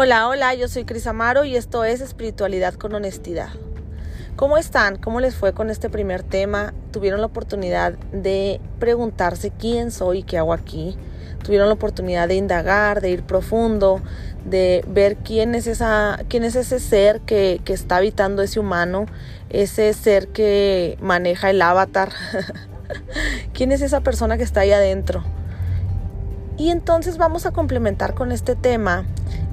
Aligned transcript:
Hola, 0.00 0.28
hola, 0.28 0.54
yo 0.54 0.68
soy 0.68 0.84
Cris 0.84 1.08
Amaro 1.08 1.44
y 1.44 1.56
esto 1.56 1.82
es 1.82 2.00
Espiritualidad 2.00 2.74
con 2.74 2.94
Honestidad. 2.94 3.48
¿Cómo 4.36 4.56
están? 4.56 4.94
¿Cómo 4.94 5.18
les 5.18 5.34
fue 5.34 5.54
con 5.54 5.70
este 5.70 5.90
primer 5.90 6.22
tema? 6.22 6.72
¿Tuvieron 6.92 7.18
la 7.18 7.26
oportunidad 7.26 7.94
de 8.12 8.60
preguntarse 8.78 9.50
quién 9.50 9.90
soy 9.90 10.18
y 10.18 10.22
qué 10.22 10.38
hago 10.38 10.52
aquí? 10.52 10.96
¿Tuvieron 11.42 11.66
la 11.66 11.74
oportunidad 11.74 12.28
de 12.28 12.36
indagar, 12.36 13.00
de 13.00 13.10
ir 13.10 13.24
profundo, 13.24 14.00
de 14.44 14.84
ver 14.86 15.16
quién 15.16 15.56
es, 15.56 15.66
esa, 15.66 16.20
quién 16.28 16.44
es 16.44 16.54
ese 16.54 16.78
ser 16.78 17.20
que, 17.22 17.60
que 17.64 17.72
está 17.72 17.96
habitando 17.96 18.42
ese 18.42 18.60
humano, 18.60 19.06
ese 19.50 19.92
ser 19.94 20.28
que 20.28 20.96
maneja 21.00 21.50
el 21.50 21.60
avatar? 21.60 22.12
¿Quién 23.52 23.72
es 23.72 23.82
esa 23.82 24.02
persona 24.02 24.36
que 24.36 24.44
está 24.44 24.60
ahí 24.60 24.70
adentro? 24.70 25.24
Y 26.56 26.70
entonces 26.70 27.18
vamos 27.18 27.46
a 27.46 27.50
complementar 27.50 28.14
con 28.14 28.30
este 28.30 28.54
tema 28.54 29.04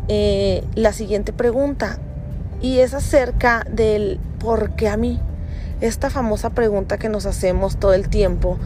eh, 0.08 0.64
la 0.76 0.94
siguiente 0.94 1.34
pregunta 1.34 2.00
y 2.62 2.80
es 2.80 2.94
acerca 2.94 3.66
del 3.70 4.20
por 4.40 4.72
qué 4.72 4.90
a 4.90 4.98
mí. 4.98 5.20
Esta 5.82 6.10
famosa 6.10 6.52
pregunta 6.52 6.98
que 6.98 7.10
nos 7.10 7.26
hacemos 7.26 7.78
todo 7.78 7.94
el 7.94 8.10
tiempo. 8.10 8.58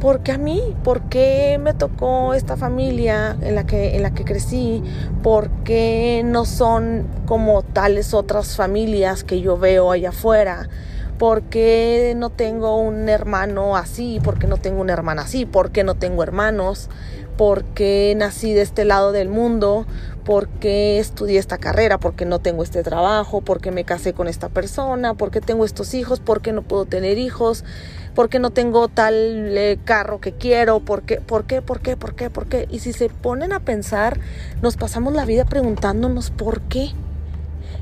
¿Por 0.00 0.24
qué 0.24 0.32
a 0.32 0.38
mí? 0.38 0.60
¿Por 0.82 1.02
qué 1.02 1.58
me 1.62 1.74
tocó 1.74 2.34
esta 2.34 2.56
familia 2.56 3.36
en 3.40 3.54
la 3.54 3.64
que, 3.64 3.94
en 3.94 4.02
la 4.02 4.12
que 4.12 4.24
crecí? 4.24 4.82
¿Por 5.22 5.48
qué 5.62 6.22
no 6.24 6.44
son 6.44 7.06
como 7.24 7.62
tales 7.62 8.12
otras 8.12 8.56
familias 8.56 9.22
que 9.22 9.40
yo 9.40 9.56
veo 9.56 9.92
allá 9.92 10.08
afuera? 10.08 10.68
¿Por 11.18 11.42
qué 11.42 12.14
no 12.16 12.30
tengo 12.30 12.78
un 12.78 13.08
hermano 13.08 13.76
así? 13.76 14.18
¿Por 14.24 14.40
qué 14.40 14.48
no 14.48 14.56
tengo 14.56 14.80
una 14.80 14.92
hermana 14.92 15.22
así? 15.22 15.46
¿Por 15.46 15.70
qué 15.70 15.84
no 15.84 15.94
tengo 15.94 16.24
hermanos? 16.24 16.90
¿Por 17.36 17.62
qué 17.62 18.12
nací 18.16 18.52
de 18.52 18.62
este 18.62 18.84
lado 18.84 19.12
del 19.12 19.28
mundo? 19.28 19.86
¿Por 20.24 20.48
qué 20.48 20.98
estudié 21.00 21.38
esta 21.38 21.58
carrera? 21.58 21.98
¿Por 21.98 22.14
qué 22.14 22.24
no 22.24 22.38
tengo 22.38 22.62
este 22.62 22.82
trabajo? 22.82 23.40
¿Por 23.40 23.60
qué 23.60 23.72
me 23.72 23.84
casé 23.84 24.12
con 24.12 24.28
esta 24.28 24.48
persona? 24.48 25.14
¿Por 25.14 25.30
qué 25.30 25.40
tengo 25.40 25.64
estos 25.64 25.94
hijos? 25.94 26.20
¿Por 26.20 26.42
qué 26.42 26.52
no 26.52 26.62
puedo 26.62 26.84
tener 26.84 27.18
hijos? 27.18 27.64
¿Por 28.14 28.28
qué 28.28 28.38
no 28.38 28.50
tengo 28.50 28.88
tal 28.88 29.14
eh, 29.14 29.78
carro 29.84 30.20
que 30.20 30.32
quiero? 30.32 30.80
¿Por 30.80 31.02
qué? 31.02 31.16
¿Por 31.16 31.44
qué? 31.44 31.60
¿Por 31.60 31.80
qué? 31.80 31.96
¿Por 31.96 32.14
qué? 32.14 32.30
¿Por 32.30 32.46
qué? 32.46 32.68
Y 32.70 32.78
si 32.78 32.92
se 32.92 33.08
ponen 33.08 33.52
a 33.52 33.60
pensar, 33.60 34.20
nos 34.60 34.76
pasamos 34.76 35.12
la 35.12 35.24
vida 35.24 35.44
preguntándonos 35.44 36.30
por 36.30 36.60
qué. 36.62 36.90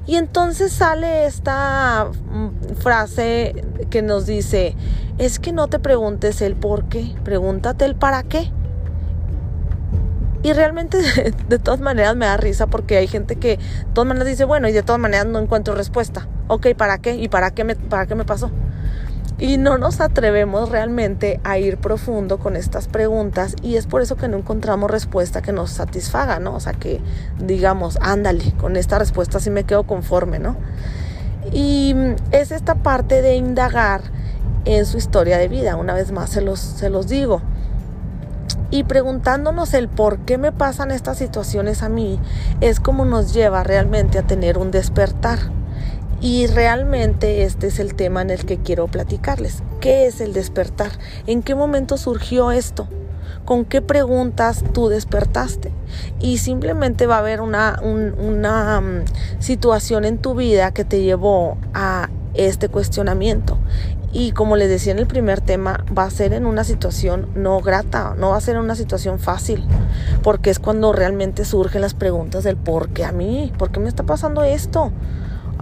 Y 0.06 0.16
entonces 0.16 0.72
sale 0.72 1.26
esta 1.26 2.10
mm, 2.30 2.74
frase 2.76 3.64
que 3.90 4.02
nos 4.02 4.26
dice, 4.26 4.74
es 5.18 5.38
que 5.38 5.52
no 5.52 5.68
te 5.68 5.78
preguntes 5.78 6.40
el 6.40 6.56
por 6.56 6.84
qué, 6.84 7.14
pregúntate 7.22 7.84
el 7.84 7.96
para 7.96 8.22
qué. 8.22 8.50
Y 10.42 10.52
realmente 10.52 10.98
de, 11.48 11.58
todas 11.58 11.80
maneras 11.80 12.16
me 12.16 12.26
da 12.26 12.36
risa 12.36 12.66
porque 12.66 12.96
hay 12.96 13.06
gente 13.06 13.36
que 13.36 13.56
de 13.58 13.84
todas 13.92 14.08
maneras 14.08 14.28
dice, 14.28 14.44
bueno, 14.44 14.68
y 14.68 14.72
de 14.72 14.82
todas 14.82 15.00
maneras 15.00 15.26
no 15.26 15.38
encuentro 15.38 15.74
respuesta. 15.74 16.26
Ok, 16.48 16.68
¿para 16.76 16.98
qué? 16.98 17.14
¿Y 17.14 17.28
para 17.28 17.50
qué 17.52 17.64
me, 17.64 17.76
para 17.76 18.06
qué 18.06 18.14
me 18.14 18.24
pasó? 18.24 18.50
Y 19.38 19.56
no 19.56 19.78
nos 19.78 20.00
atrevemos 20.00 20.68
realmente 20.68 21.40
a 21.44 21.58
ir 21.58 21.78
profundo 21.78 22.38
con 22.38 22.56
estas 22.56 22.88
preguntas 22.88 23.56
y 23.62 23.76
es 23.76 23.86
por 23.86 24.02
eso 24.02 24.16
que 24.16 24.28
no 24.28 24.36
encontramos 24.36 24.90
respuesta 24.90 25.40
que 25.40 25.52
nos 25.52 25.70
satisfaga, 25.70 26.40
¿no? 26.40 26.54
O 26.54 26.60
sea, 26.60 26.74
que 26.74 27.00
digamos, 27.38 27.98
ándale, 28.02 28.52
con 28.58 28.76
esta 28.76 28.98
respuesta 28.98 29.40
sí 29.40 29.48
me 29.48 29.64
quedo 29.64 29.84
conforme, 29.84 30.38
¿no? 30.38 30.56
Y 31.52 31.94
es 32.32 32.50
esta 32.50 32.74
parte 32.76 33.22
de 33.22 33.36
indagar 33.36 34.02
en 34.66 34.84
su 34.84 34.98
historia 34.98 35.38
de 35.38 35.48
vida, 35.48 35.76
una 35.76 35.94
vez 35.94 36.12
más 36.12 36.28
se 36.28 36.42
los, 36.42 36.60
se 36.60 36.90
los 36.90 37.08
digo 37.08 37.40
y 38.70 38.84
preguntándonos 38.84 39.74
el 39.74 39.88
por 39.88 40.20
qué 40.20 40.38
me 40.38 40.52
pasan 40.52 40.90
estas 40.90 41.18
situaciones 41.18 41.82
a 41.82 41.88
mí 41.88 42.20
es 42.60 42.80
como 42.80 43.04
nos 43.04 43.32
lleva 43.32 43.64
realmente 43.64 44.18
a 44.18 44.26
tener 44.26 44.58
un 44.58 44.70
despertar. 44.70 45.38
Y 46.22 46.46
realmente 46.46 47.44
este 47.44 47.68
es 47.68 47.78
el 47.78 47.94
tema 47.94 48.20
en 48.20 48.28
el 48.28 48.44
que 48.44 48.58
quiero 48.58 48.88
platicarles. 48.88 49.62
¿Qué 49.80 50.06
es 50.06 50.20
el 50.20 50.34
despertar? 50.34 50.90
¿En 51.26 51.42
qué 51.42 51.54
momento 51.54 51.96
surgió 51.96 52.52
esto? 52.52 52.88
¿Con 53.46 53.64
qué 53.64 53.80
preguntas 53.80 54.62
tú 54.74 54.88
despertaste? 54.88 55.72
Y 56.20 56.38
simplemente 56.38 57.06
va 57.06 57.16
a 57.16 57.20
haber 57.20 57.40
una, 57.40 57.80
una 57.82 58.80
mm, 58.82 59.04
situación 59.38 60.04
en 60.04 60.18
tu 60.18 60.34
vida 60.34 60.72
que 60.72 60.84
te 60.84 61.02
llevó 61.02 61.56
a 61.72 62.10
este 62.34 62.68
cuestionamiento. 62.68 63.58
Y 64.12 64.32
como 64.32 64.56
les 64.56 64.68
decía 64.68 64.92
en 64.92 64.98
el 64.98 65.06
primer 65.06 65.40
tema, 65.40 65.84
va 65.96 66.04
a 66.04 66.10
ser 66.10 66.32
en 66.32 66.44
una 66.44 66.64
situación 66.64 67.28
no 67.34 67.60
grata, 67.60 68.14
no 68.18 68.30
va 68.30 68.36
a 68.36 68.40
ser 68.40 68.58
una 68.58 68.74
situación 68.74 69.20
fácil, 69.20 69.64
porque 70.22 70.50
es 70.50 70.58
cuando 70.58 70.92
realmente 70.92 71.44
surgen 71.44 71.80
las 71.80 71.94
preguntas 71.94 72.42
del 72.42 72.56
por 72.56 72.88
qué 72.88 73.04
a 73.04 73.12
mí, 73.12 73.52
por 73.56 73.70
qué 73.70 73.78
me 73.78 73.88
está 73.88 74.02
pasando 74.02 74.42
esto. 74.42 74.90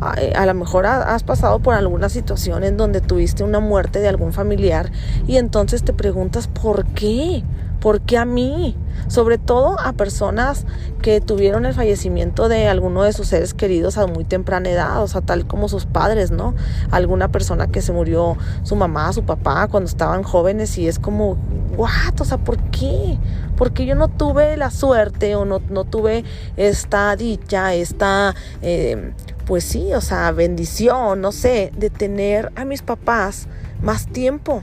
A, 0.01 0.47
lo 0.47 0.55
mejor 0.55 0.87
has 0.87 1.25
pasado 1.25 1.59
por 1.59 1.75
alguna 1.75 2.09
situación 2.09 2.63
en 2.63 2.77
donde 2.77 3.01
tuviste 3.01 3.43
una 3.43 3.59
muerte 3.59 3.99
de 3.99 4.07
algún 4.07 4.33
familiar 4.33 4.93
y 5.27 5.39
entonces 5.39 5.83
te 5.83 5.93
preguntas 5.93 6.47
por 6.47 6.87
qué, 6.87 7.43
¿Por 7.89 8.03
qué 8.03 8.19
a 8.19 8.27
mí? 8.27 8.77
Sobre 9.07 9.39
todo 9.39 9.81
a 9.81 9.95
personas 9.95 10.67
que 11.01 11.23
tuvieron 11.23 11.65
el 11.65 11.73
fallecimiento 11.73 12.51
de 12.51 12.69
alguno 12.69 13.03
de 13.03 13.15
sus 13.15 13.29
seres 13.29 13.55
queridos 13.55 13.97
a 13.97 14.07
muy 14.07 14.25
temprana 14.25 14.69
edad, 14.69 15.03
o 15.03 15.09
sea, 15.09 15.23
tal 15.23 15.47
como 15.47 15.71
sus 15.71 15.87
padres, 15.87 16.31
¿no? 16.31 16.55
Alguna 16.91 17.33
persona 17.33 17.69
que 17.69 17.81
se 17.81 17.95
murió, 17.95 18.37
su 18.63 18.77
mamá, 18.77 19.11
su 19.15 19.23
papá, 19.23 19.69
cuando 19.69 19.89
estaban 19.89 20.23
jóvenes 20.23 20.77
y 20.77 20.87
es 20.87 20.99
como, 20.99 21.39
¿what? 21.79 22.21
O 22.21 22.27
sea, 22.27 22.37
¿por 22.37 22.59
qué? 22.65 23.17
Porque 23.57 23.87
yo 23.87 23.95
no 23.95 24.09
tuve 24.09 24.59
la 24.59 24.71
suerte 24.71 25.35
o 25.35 25.47
no, 25.47 25.63
no 25.71 25.85
tuve 25.85 26.25
esta 26.59 27.17
dicha, 27.17 27.73
esta, 27.73 28.35
eh, 28.61 29.15
pues 29.47 29.65
sí, 29.65 29.95
o 29.95 30.03
sea, 30.03 30.31
bendición, 30.33 31.23
no 31.23 31.33
sé, 31.33 31.73
de 31.75 31.89
tener 31.89 32.53
a 32.55 32.67
mis 32.67 32.83
papás 32.83 33.49
más 33.81 34.09
tiempo. 34.09 34.63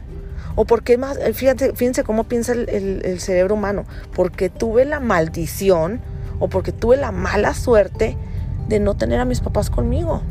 O 0.55 0.65
porque 0.65 0.97
más, 0.97 1.17
eh, 1.17 1.33
fíjense, 1.33 1.73
fíjense 1.73 2.03
cómo 2.03 2.23
piensa 2.25 2.53
el, 2.53 3.19
cerebro 3.19 3.55
humano, 3.55 3.85
porque 4.15 4.49
tuve 4.49 4.85
la 4.85 4.99
maldición 4.99 5.99
o 6.39 6.47
porque 6.47 6.71
tuve 6.71 6.97
la 6.97 7.11
mala 7.11 7.53
suerte 7.53 8.17
de 8.67 8.79
no 8.79 8.95
tener 8.95 9.19
a 9.19 9.25
mis 9.25 9.41
papás 9.41 9.69
conmigo. 9.69 10.21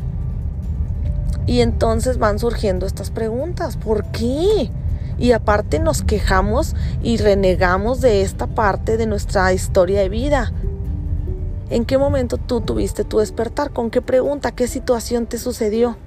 Y 1.45 1.61
entonces 1.61 2.17
van 2.17 2.39
surgiendo 2.39 2.87
estas 2.87 3.11
preguntas, 3.11 3.77
¿por 3.77 4.05
qué? 4.05 4.71
Y 5.17 5.31
aparte 5.31 5.79
nos 5.79 6.01
quejamos 6.01 6.75
y 7.03 7.17
renegamos 7.17 8.01
de 8.01 8.21
esta 8.21 8.47
parte 8.47 8.97
de 8.97 9.05
nuestra 9.05 9.53
historia 9.53 10.01
de 10.01 10.09
vida. 10.09 10.51
¿En 11.69 11.85
qué 11.85 11.97
momento 11.97 12.37
tú 12.37 12.61
tuviste 12.61 13.03
tu 13.03 13.19
despertar? 13.19 13.71
¿Con 13.71 13.91
qué 13.91 14.01
pregunta? 14.01 14.51
¿Qué 14.51 14.67
situación 14.67 15.27
te 15.27 15.37
sucedió? 15.37 15.97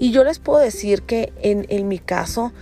Y 0.00 0.12
yo 0.12 0.24
les 0.24 0.38
puedo 0.38 0.58
decir 0.58 1.02
que 1.02 1.32
en, 1.42 1.86
mi 1.86 1.98
caso 1.98 2.52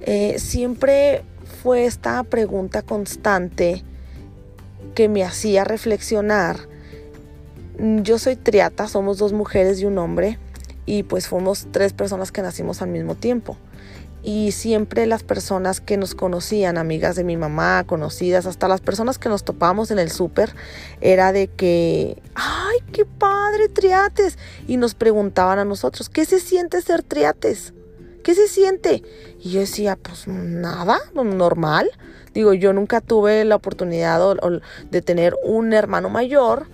eh, 0.00 0.34
siempre 0.38 1.22
fue 1.62 1.84
esta 1.84 2.24
pregunta 2.24 2.82
constante 2.82 3.84
que 4.96 5.08
me 5.08 5.22
hacía 5.22 5.62
reflexionar. 5.62 6.56
Yo 7.78 8.18
soy 8.18 8.34
triata, 8.34 8.88
somos 8.88 9.16
dos 9.18 9.32
mujeres 9.32 9.80
y 9.80 9.84
un 9.84 9.96
hombre 9.96 10.40
y 10.84 11.04
pues 11.04 11.28
fuimos 11.28 11.68
tres 11.70 11.92
personas 11.92 12.32
que 12.32 12.42
nacimos 12.42 12.82
al 12.82 12.88
mismo 12.88 13.14
tiempo 13.14 13.56
y 14.22 14.52
siempre 14.52 15.06
las 15.06 15.24
personas 15.24 15.80
que 15.80 15.96
nos 15.96 16.14
conocían, 16.14 16.78
amigas 16.78 17.16
de 17.16 17.24
mi 17.24 17.36
mamá, 17.36 17.84
conocidas, 17.84 18.46
hasta 18.46 18.68
las 18.68 18.80
personas 18.80 19.18
que 19.18 19.28
nos 19.28 19.44
topábamos 19.44 19.90
en 19.90 19.98
el 19.98 20.10
súper, 20.10 20.54
era 21.00 21.32
de 21.32 21.48
que, 21.48 22.22
ay, 22.34 22.78
qué 22.92 23.04
padre, 23.04 23.68
triates. 23.68 24.38
Y 24.68 24.76
nos 24.76 24.94
preguntaban 24.94 25.58
a 25.58 25.64
nosotros, 25.64 26.08
¿qué 26.08 26.24
se 26.24 26.38
siente 26.38 26.80
ser 26.82 27.02
triates? 27.02 27.74
¿Qué 28.22 28.34
se 28.36 28.46
siente? 28.46 29.02
Y 29.40 29.50
yo 29.50 29.60
decía, 29.60 29.98
pues 30.00 30.28
nada, 30.28 31.00
normal. 31.14 31.90
Digo, 32.32 32.54
yo 32.54 32.72
nunca 32.72 33.00
tuve 33.00 33.44
la 33.44 33.56
oportunidad 33.56 34.20
de 34.90 35.02
tener 35.02 35.34
un 35.42 35.72
hermano 35.72 36.08
mayor. 36.08 36.68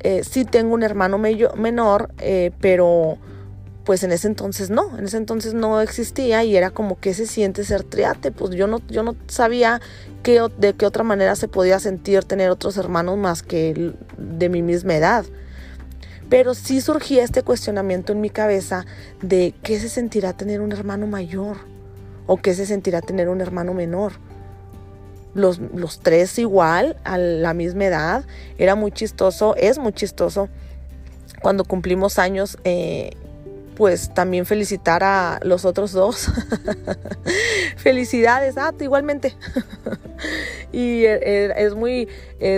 Eh, 0.00 0.22
sí 0.22 0.44
tengo 0.44 0.74
un 0.74 0.84
hermano 0.84 1.18
menor, 1.18 2.10
eh, 2.18 2.52
pero 2.60 3.18
pues 3.84 4.02
en 4.02 4.12
ese 4.12 4.28
entonces 4.28 4.70
no, 4.70 4.98
en 4.98 5.04
ese 5.04 5.18
entonces 5.18 5.52
no 5.52 5.80
existía 5.80 6.42
y 6.42 6.56
era 6.56 6.70
como 6.70 6.98
que 6.98 7.12
se 7.12 7.26
siente 7.26 7.64
ser 7.64 7.84
triate, 7.84 8.32
pues 8.32 8.54
yo 8.54 8.66
no, 8.66 8.80
yo 8.88 9.02
no 9.02 9.14
sabía 9.28 9.80
qué, 10.22 10.40
de 10.58 10.72
qué 10.72 10.86
otra 10.86 11.04
manera 11.04 11.36
se 11.36 11.48
podía 11.48 11.78
sentir 11.78 12.24
tener 12.24 12.50
otros 12.50 12.76
hermanos 12.78 13.18
más 13.18 13.42
que 13.42 13.92
de 14.16 14.48
mi 14.48 14.62
misma 14.62 14.94
edad. 14.94 15.24
Pero 16.30 16.54
sí 16.54 16.80
surgía 16.80 17.22
este 17.22 17.42
cuestionamiento 17.42 18.12
en 18.12 18.22
mi 18.22 18.30
cabeza 18.30 18.86
de 19.20 19.54
qué 19.62 19.78
se 19.78 19.90
sentirá 19.90 20.32
tener 20.32 20.62
un 20.62 20.72
hermano 20.72 21.06
mayor 21.06 21.58
o 22.26 22.38
qué 22.38 22.54
se 22.54 22.64
sentirá 22.64 23.02
tener 23.02 23.28
un 23.28 23.42
hermano 23.42 23.74
menor. 23.74 24.12
Los, 25.34 25.58
los 25.58 25.98
tres 25.98 26.38
igual, 26.38 26.96
a 27.04 27.18
la 27.18 27.52
misma 27.52 27.84
edad, 27.84 28.24
era 28.56 28.76
muy 28.76 28.92
chistoso, 28.92 29.54
es 29.56 29.78
muy 29.78 29.92
chistoso 29.92 30.48
cuando 31.42 31.64
cumplimos 31.64 32.18
años 32.18 32.56
eh, 32.64 33.10
pues 33.76 34.12
también 34.14 34.46
felicitar 34.46 35.02
a 35.02 35.40
los 35.42 35.64
otros 35.64 35.92
dos. 35.92 36.30
Felicidades, 37.76 38.56
ah, 38.56 38.72
igualmente. 38.80 39.34
y 40.72 41.04
eh, 41.04 41.20
eh, 41.22 41.54
es 41.56 41.74
muy 41.74 42.08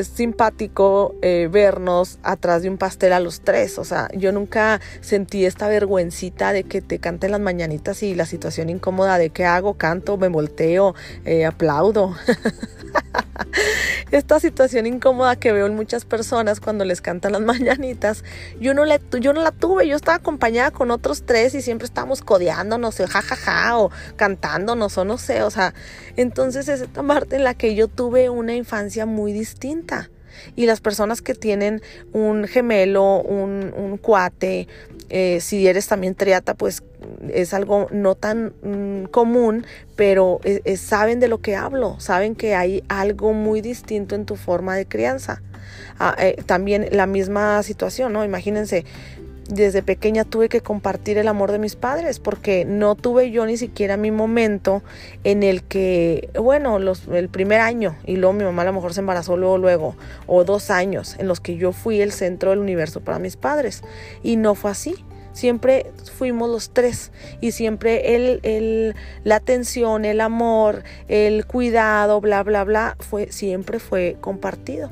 simpático 0.02 1.14
eh, 1.22 1.48
vernos 1.50 2.18
atrás 2.24 2.62
de 2.62 2.70
un 2.70 2.78
pastel 2.78 3.12
a 3.12 3.20
los 3.20 3.40
tres. 3.40 3.78
O 3.78 3.84
sea, 3.84 4.08
yo 4.14 4.32
nunca 4.32 4.80
sentí 5.00 5.44
esta 5.44 5.68
vergüencita 5.68 6.52
de 6.52 6.64
que 6.64 6.80
te 6.80 6.98
canten 6.98 7.30
las 7.30 7.40
mañanitas 7.40 8.02
y 8.02 8.14
la 8.14 8.26
situación 8.26 8.68
incómoda 8.68 9.18
de 9.18 9.30
qué 9.30 9.44
hago, 9.44 9.74
canto, 9.74 10.16
me 10.16 10.28
volteo, 10.28 10.94
aplaudo. 11.46 12.14
esta 14.10 14.40
situación 14.40 14.86
incómoda 14.86 15.36
que 15.36 15.52
veo 15.52 15.66
en 15.66 15.74
muchas 15.74 16.04
personas 16.04 16.60
cuando 16.60 16.84
les 16.84 17.00
cantan 17.00 17.32
las 17.32 17.40
mañanitas, 17.42 18.24
yo 18.60 18.74
no, 18.74 18.84
yo 19.18 19.32
no 19.32 19.42
la 19.42 19.52
tuve, 19.52 19.88
yo 19.88 19.96
estaba 19.96 20.16
acompañada 20.16 20.70
con 20.70 20.90
otros 20.90 21.24
tres 21.24 21.54
y 21.54 21.62
siempre 21.62 21.86
estábamos 21.86 22.22
codeándonos, 22.22 23.00
o 23.00 23.06
jajaja, 23.06 23.78
o 23.78 23.90
cantándonos, 24.16 24.96
o 24.98 25.04
no 25.04 25.18
sé, 25.18 25.42
o 25.42 25.50
sea, 25.50 25.74
entonces 26.16 26.68
es 26.68 26.80
esta 26.80 27.02
parte 27.02 27.36
en 27.36 27.44
la 27.44 27.54
que 27.54 27.74
yo 27.74 27.88
tuve 27.88 28.30
una 28.30 28.54
infancia 28.54 29.06
muy 29.06 29.32
distinta. 29.32 30.10
Y 30.54 30.66
las 30.66 30.80
personas 30.80 31.22
que 31.22 31.34
tienen 31.34 31.82
un 32.12 32.44
gemelo, 32.44 33.20
un, 33.20 33.98
cuate, 34.00 34.68
eh, 35.08 35.38
si 35.40 35.66
eres 35.66 35.86
también 35.88 36.14
triata, 36.14 36.54
pues 36.54 36.82
es 37.32 37.54
algo 37.54 37.88
no 37.90 38.14
tan 38.14 38.52
mm, 38.62 39.06
común, 39.06 39.66
pero 39.94 40.40
e, 40.44 40.62
e, 40.64 40.76
saben 40.76 41.20
de 41.20 41.28
lo 41.28 41.38
que 41.38 41.56
hablo, 41.56 41.98
saben 42.00 42.34
que 42.34 42.54
hay 42.54 42.82
algo 42.88 43.32
muy 43.32 43.60
distinto 43.60 44.14
en 44.14 44.26
tu 44.26 44.36
forma 44.36 44.76
de 44.76 44.86
crianza. 44.86 45.42
Ah, 45.98 46.14
eh, 46.18 46.36
también 46.44 46.88
la 46.92 47.06
misma 47.06 47.62
situación, 47.62 48.12
¿no? 48.12 48.24
Imagínense, 48.24 48.84
desde 49.48 49.82
pequeña 49.82 50.24
tuve 50.24 50.48
que 50.48 50.60
compartir 50.60 51.18
el 51.18 51.28
amor 51.28 51.52
de 51.52 51.58
mis 51.58 51.76
padres 51.76 52.18
porque 52.20 52.64
no 52.64 52.94
tuve 52.94 53.30
yo 53.30 53.46
ni 53.46 53.56
siquiera 53.56 53.96
mi 53.96 54.10
momento 54.10 54.82
en 55.24 55.42
el 55.42 55.62
que, 55.62 56.30
bueno, 56.38 56.78
los, 56.78 57.06
el 57.08 57.28
primer 57.28 57.60
año 57.60 57.96
y 58.04 58.16
luego 58.16 58.32
mi 58.32 58.44
mamá 58.44 58.62
a 58.62 58.66
lo 58.66 58.72
mejor 58.72 58.94
se 58.94 59.00
embarazó 59.00 59.36
luego, 59.36 59.58
luego, 59.58 59.96
o 60.26 60.44
dos 60.44 60.70
años 60.70 61.16
en 61.18 61.28
los 61.28 61.40
que 61.40 61.56
yo 61.56 61.72
fui 61.72 62.00
el 62.00 62.12
centro 62.12 62.50
del 62.50 62.58
universo 62.58 63.00
para 63.00 63.18
mis 63.18 63.36
padres 63.36 63.82
y 64.22 64.36
no 64.36 64.54
fue 64.54 64.70
así. 64.70 64.94
Siempre 65.32 65.92
fuimos 66.16 66.48
los 66.48 66.70
tres 66.70 67.12
y 67.42 67.52
siempre 67.52 68.16
el, 68.16 68.40
el, 68.42 68.94
la 69.22 69.36
atención, 69.36 70.06
el 70.06 70.22
amor, 70.22 70.82
el 71.08 71.44
cuidado, 71.44 72.22
bla, 72.22 72.42
bla, 72.42 72.64
bla, 72.64 72.96
fue, 73.00 73.30
siempre 73.30 73.78
fue 73.78 74.16
compartido. 74.22 74.90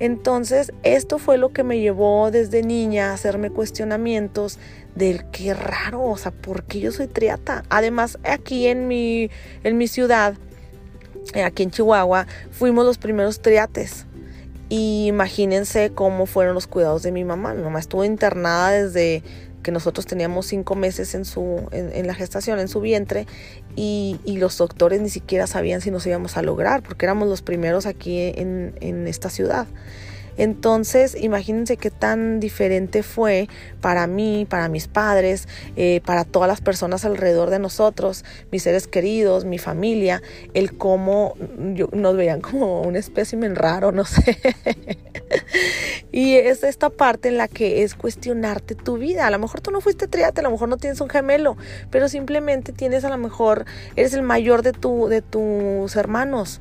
Entonces, 0.00 0.72
esto 0.82 1.18
fue 1.18 1.38
lo 1.38 1.52
que 1.52 1.64
me 1.64 1.80
llevó 1.80 2.30
desde 2.30 2.62
niña 2.62 3.10
a 3.10 3.14
hacerme 3.14 3.50
cuestionamientos 3.50 4.58
del 4.94 5.24
qué 5.30 5.54
raro, 5.54 6.02
o 6.02 6.16
sea, 6.16 6.32
¿por 6.32 6.64
qué 6.64 6.80
yo 6.80 6.92
soy 6.92 7.08
triata? 7.08 7.64
Además, 7.68 8.18
aquí 8.24 8.66
en 8.66 8.88
mi, 8.88 9.30
en 9.64 9.78
mi 9.78 9.88
ciudad, 9.88 10.34
eh, 11.34 11.42
aquí 11.42 11.62
en 11.64 11.70
Chihuahua, 11.70 12.26
fuimos 12.50 12.84
los 12.84 12.98
primeros 12.98 13.40
triates. 13.40 14.06
Y 14.68 15.06
imagínense 15.06 15.92
cómo 15.94 16.26
fueron 16.26 16.54
los 16.54 16.66
cuidados 16.66 17.02
de 17.02 17.10
mi 17.10 17.24
mamá. 17.24 17.54
Mi 17.54 17.62
mamá 17.62 17.78
estuvo 17.78 18.04
internada 18.04 18.70
desde 18.70 19.22
que 19.62 19.72
nosotros 19.72 20.06
teníamos 20.06 20.46
cinco 20.46 20.74
meses 20.74 21.14
en, 21.14 21.24
su, 21.24 21.68
en, 21.72 22.06
la 22.06 22.14
gestación, 22.14 22.58
en 22.58 22.68
su 22.68 22.80
vientre, 22.80 23.26
y, 23.76 24.18
y, 24.24 24.38
los 24.38 24.56
doctores 24.58 25.00
ni 25.00 25.10
siquiera 25.10 25.46
sabían 25.46 25.80
si 25.80 25.90
nos 25.90 26.06
íbamos 26.06 26.36
a 26.36 26.42
lograr, 26.42 26.82
porque 26.82 27.06
éramos 27.06 27.28
los 27.28 27.42
primeros 27.42 27.86
aquí 27.86 28.32
en, 28.34 28.74
en 28.80 29.06
esta 29.06 29.30
ciudad. 29.30 29.66
Entonces, 30.38 31.16
imagínense 31.20 31.76
qué 31.76 31.90
tan 31.90 32.38
diferente 32.38 33.02
fue 33.02 33.48
para 33.80 34.06
mí, 34.06 34.46
para 34.48 34.68
mis 34.68 34.86
padres, 34.86 35.48
eh, 35.76 36.00
para 36.06 36.24
todas 36.24 36.48
las 36.48 36.60
personas 36.60 37.04
alrededor 37.04 37.50
de 37.50 37.58
nosotros, 37.58 38.24
mis 38.52 38.62
seres 38.62 38.86
queridos, 38.86 39.44
mi 39.44 39.58
familia, 39.58 40.22
el 40.54 40.78
cómo 40.78 41.34
nos 41.92 42.16
veían 42.16 42.40
como 42.40 42.82
un 42.82 42.94
espécimen 42.94 43.56
raro, 43.56 43.90
no 43.90 44.04
sé. 44.04 44.38
y 46.12 46.34
es 46.34 46.64
esta 46.64 46.90
parte 46.90 47.28
en 47.28 47.36
la 47.36 47.48
que 47.48 47.82
es 47.82 47.94
cuestionarte 47.94 48.74
tu 48.74 48.98
vida. 48.98 49.26
A 49.26 49.30
lo 49.30 49.38
mejor 49.38 49.60
tú 49.60 49.70
no 49.70 49.80
fuiste 49.80 50.08
triate, 50.08 50.40
a 50.40 50.44
lo 50.44 50.50
mejor 50.50 50.68
no 50.68 50.76
tienes 50.76 51.00
un 51.00 51.08
gemelo, 51.08 51.56
pero 51.90 52.08
simplemente 52.08 52.72
tienes 52.72 53.04
a 53.04 53.08
lo 53.08 53.18
mejor, 53.18 53.64
eres 53.96 54.14
el 54.14 54.22
mayor 54.22 54.62
de, 54.62 54.72
tu, 54.72 55.08
de 55.08 55.22
tus 55.22 55.96
hermanos. 55.96 56.60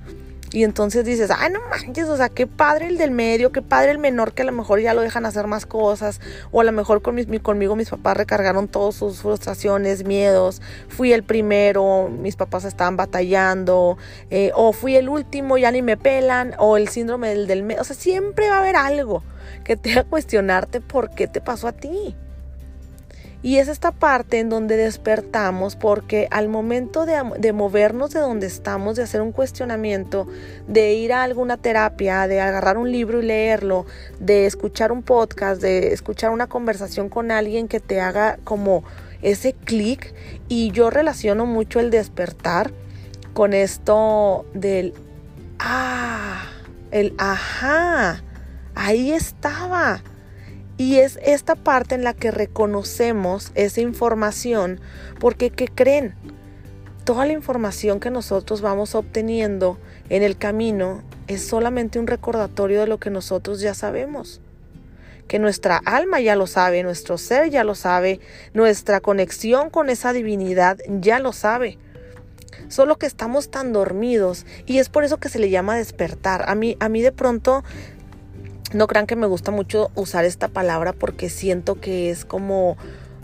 Y 0.51 0.63
entonces 0.63 1.03
dices, 1.03 1.29
ay, 1.37 1.51
no 1.51 1.59
manches, 1.69 2.07
o 2.07 2.15
sea, 2.15 2.29
qué 2.29 2.47
padre 2.47 2.87
el 2.87 2.97
del 2.97 3.11
medio, 3.11 3.51
qué 3.51 3.61
padre 3.61 3.91
el 3.91 3.97
menor 3.97 4.33
que 4.33 4.43
a 4.43 4.45
lo 4.45 4.53
mejor 4.53 4.79
ya 4.79 4.93
lo 4.93 5.01
dejan 5.01 5.25
hacer 5.25 5.45
más 5.47 5.65
cosas, 5.65 6.21
o 6.51 6.61
a 6.61 6.63
lo 6.63 6.71
mejor 6.71 7.01
con 7.01 7.15
mis, 7.15 7.27
conmigo 7.41 7.75
mis 7.75 7.89
papás 7.89 8.15
recargaron 8.15 8.69
todas 8.69 8.95
sus 8.95 9.21
frustraciones, 9.21 10.05
miedos, 10.05 10.61
fui 10.87 11.11
el 11.11 11.23
primero, 11.23 12.09
mis 12.09 12.37
papás 12.37 12.63
estaban 12.63 12.95
batallando, 12.95 13.97
eh, 14.29 14.51
o 14.55 14.71
fui 14.71 14.95
el 14.95 15.09
último, 15.09 15.57
ya 15.57 15.71
ni 15.71 15.81
me 15.81 15.97
pelan, 15.97 16.53
o 16.59 16.77
el 16.77 16.87
síndrome 16.87 17.29
del, 17.29 17.47
del 17.47 17.63
medio, 17.63 17.81
o 17.81 17.83
sea, 17.83 17.95
siempre 17.95 18.49
va 18.49 18.57
a 18.57 18.59
haber 18.59 18.77
algo 18.77 19.23
que 19.65 19.75
te 19.75 19.91
haga 19.91 20.05
cuestionarte 20.05 20.79
por 20.79 21.09
qué 21.09 21.27
te 21.27 21.41
pasó 21.41 21.67
a 21.67 21.73
ti. 21.73 22.15
Y 23.43 23.57
es 23.57 23.67
esta 23.67 23.91
parte 23.91 24.39
en 24.39 24.49
donde 24.49 24.77
despertamos 24.77 25.75
porque 25.75 26.27
al 26.31 26.49
momento 26.49 27.05
de, 27.05 27.53
movernos 27.53 28.11
de 28.11 28.19
donde 28.19 28.47
estamos, 28.47 28.95
de 28.95 29.03
hacer 29.03 29.21
un 29.21 29.31
cuestionamiento, 29.31 30.27
de 30.67 30.93
ir 30.93 31.13
a 31.13 31.23
alguna 31.23 31.57
terapia, 31.57 32.27
de 32.27 32.41
agarrar 32.41 32.77
un 32.77 32.91
libro 32.91 33.21
y 33.21 33.25
leerlo, 33.25 33.85
de 34.19 34.47
escuchar 34.47 34.91
un 34.91 35.03
podcast, 35.03 35.61
de 35.61 35.93
escuchar 35.93 36.31
una 36.31 36.47
conversación 36.47 37.09
con 37.09 37.29
alguien 37.29 37.67
que 37.67 37.79
te 37.79 38.01
haga 38.01 38.39
como 38.43 38.83
ese 39.21 39.53
clic. 39.53 40.15
Y 40.47 40.71
yo 40.71 40.89
relaciono 40.89 41.45
mucho 41.45 41.79
el 41.79 41.91
despertar 41.91 42.71
con 43.33 43.53
esto 43.53 44.47
del, 44.55 44.95
ah, 45.59 46.43
el 46.89 47.13
ajá, 47.19 48.23
ahí 48.73 49.11
estaba 49.11 50.01
y 50.77 50.97
es 50.97 51.19
esta 51.23 51.55
parte 51.55 51.95
en 51.95 52.03
la 52.03 52.13
que 52.13 52.31
reconocemos 52.31 53.51
esa 53.55 53.81
información, 53.81 54.79
porque 55.19 55.49
¿qué 55.49 55.67
creen? 55.67 56.13
Toda 57.03 57.25
la 57.25 57.33
información 57.33 57.99
que 57.99 58.11
nosotros 58.11 58.61
vamos 58.61 58.93
obteniendo 58.93 59.79
en 60.09 60.23
el 60.23 60.37
camino 60.37 61.03
es 61.27 61.45
solamente 61.47 61.99
un 61.99 62.07
recordatorio 62.07 62.81
de 62.81 62.87
lo 62.87 62.99
que 62.99 63.09
nosotros 63.09 63.59
ya 63.59 63.73
sabemos. 63.73 64.41
Que 65.27 65.39
nuestra 65.39 65.81
alma 65.85 66.19
ya 66.21 66.35
lo 66.35 66.47
sabe, 66.47 66.83
nuestro 66.83 67.17
ser 67.17 67.49
ya 67.49 67.63
lo 67.63 67.75
sabe, 67.75 68.19
nuestra 68.53 69.01
conexión 69.01 69.69
con 69.69 69.89
esa 69.89 70.13
divinidad 70.13 70.77
ya 70.87 71.19
lo 71.19 71.33
sabe. 71.33 71.79
Solo 72.69 72.97
que 72.97 73.05
estamos 73.05 73.49
tan 73.49 73.73
dormidos 73.73 74.45
y 74.65 74.79
es 74.79 74.89
por 74.89 75.03
eso 75.03 75.17
que 75.17 75.29
se 75.29 75.39
le 75.39 75.49
llama 75.49 75.77
despertar. 75.77 76.49
A 76.49 76.55
mí, 76.55 76.77
a 76.79 76.89
mí 76.89 77.01
de 77.01 77.11
pronto 77.11 77.63
no 78.73 78.87
crean 78.87 79.07
que 79.07 79.15
me 79.15 79.27
gusta 79.27 79.51
mucho 79.51 79.91
usar 79.95 80.25
esta 80.25 80.47
palabra 80.47 80.93
porque 80.93 81.29
siento 81.29 81.75
que 81.79 82.09
es 82.09 82.25
como, 82.25 82.77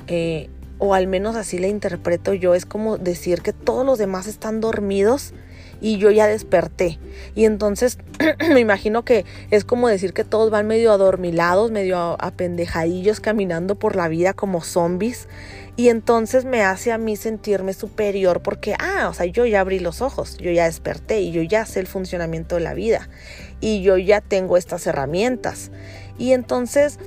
eh, 0.07 0.49
o 0.77 0.93
al 0.93 1.07
menos 1.07 1.35
así 1.35 1.59
la 1.59 1.67
interpreto 1.67 2.33
yo, 2.33 2.55
es 2.55 2.65
como 2.65 2.97
decir 2.97 3.41
que 3.41 3.53
todos 3.53 3.85
los 3.85 3.97
demás 3.97 4.27
están 4.27 4.61
dormidos 4.61 5.33
y 5.81 5.97
yo 5.97 6.09
ya 6.11 6.27
desperté. 6.27 6.97
Y 7.35 7.45
entonces 7.45 7.97
me 8.49 8.59
imagino 8.59 9.03
que 9.03 9.25
es 9.51 9.65
como 9.65 9.89
decir 9.89 10.13
que 10.13 10.23
todos 10.23 10.49
van 10.49 10.65
medio 10.65 10.91
adormilados, 10.91 11.71
medio 11.71 12.15
apendejadillos 12.19 13.19
caminando 13.19 13.75
por 13.75 13.95
la 13.95 14.07
vida 14.07 14.33
como 14.33 14.61
zombies. 14.61 15.27
Y 15.75 15.89
entonces 15.89 16.45
me 16.45 16.61
hace 16.61 16.91
a 16.91 16.99
mí 16.99 17.15
sentirme 17.15 17.73
superior 17.73 18.41
porque, 18.41 18.75
ah, 18.77 19.07
o 19.09 19.13
sea, 19.13 19.25
yo 19.25 19.45
ya 19.45 19.61
abrí 19.61 19.79
los 19.79 20.01
ojos, 20.01 20.37
yo 20.37 20.51
ya 20.51 20.65
desperté 20.65 21.21
y 21.21 21.31
yo 21.31 21.41
ya 21.41 21.65
sé 21.65 21.79
el 21.79 21.87
funcionamiento 21.87 22.55
de 22.55 22.61
la 22.61 22.75
vida 22.75 23.09
y 23.59 23.81
yo 23.81 23.97
ya 23.97 24.21
tengo 24.21 24.57
estas 24.57 24.85
herramientas. 24.85 25.71
Y 26.19 26.33
entonces, 26.33 26.99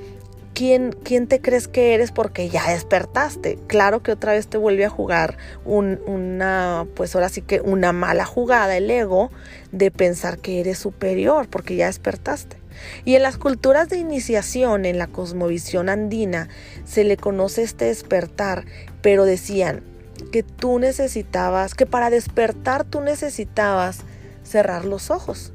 ¿quién, 0.53 0.93
quién 1.03 1.27
te 1.27 1.39
crees 1.39 1.69
que 1.69 1.93
eres 1.93 2.11
porque 2.11 2.49
ya 2.49 2.69
despertaste? 2.69 3.57
Claro 3.67 4.03
que 4.03 4.11
otra 4.11 4.33
vez 4.33 4.47
te 4.47 4.57
vuelve 4.57 4.83
a 4.83 4.89
jugar 4.89 5.37
una, 5.63 6.85
pues 6.93 7.15
ahora 7.15 7.29
sí 7.29 7.41
que 7.41 7.61
una 7.61 7.93
mala 7.93 8.25
jugada, 8.25 8.75
el 8.75 8.91
ego, 8.91 9.31
de 9.71 9.91
pensar 9.91 10.39
que 10.39 10.59
eres 10.59 10.77
superior 10.77 11.47
porque 11.47 11.77
ya 11.77 11.85
despertaste. 11.85 12.57
Y 13.05 13.15
en 13.15 13.23
las 13.23 13.37
culturas 13.37 13.89
de 13.89 13.97
iniciación, 13.97 14.85
en 14.85 14.97
la 14.97 15.07
cosmovisión 15.07 15.89
andina, 15.89 16.49
se 16.85 17.03
le 17.03 17.17
conoce 17.17 17.63
este 17.63 17.85
despertar, 17.85 18.65
pero 19.01 19.25
decían 19.25 19.83
que 20.31 20.43
tú 20.43 20.79
necesitabas, 20.79 21.75
que 21.75 21.85
para 21.85 22.09
despertar 22.09 22.83
tú 22.83 23.01
necesitabas 23.01 23.99
cerrar 24.43 24.85
los 24.85 25.11
ojos 25.11 25.53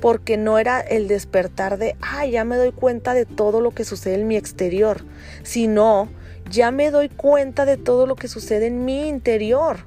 porque 0.00 0.36
no 0.36 0.58
era 0.58 0.80
el 0.80 1.08
despertar 1.08 1.78
de, 1.78 1.96
ah, 2.00 2.26
ya 2.26 2.44
me 2.44 2.56
doy 2.56 2.72
cuenta 2.72 3.14
de 3.14 3.26
todo 3.26 3.60
lo 3.60 3.72
que 3.72 3.84
sucede 3.84 4.14
en 4.14 4.26
mi 4.26 4.36
exterior, 4.36 5.04
sino 5.42 6.08
ya 6.50 6.70
me 6.70 6.90
doy 6.90 7.08
cuenta 7.08 7.64
de 7.64 7.76
todo 7.76 8.06
lo 8.06 8.16
que 8.16 8.28
sucede 8.28 8.66
en 8.66 8.84
mi 8.84 9.08
interior 9.08 9.78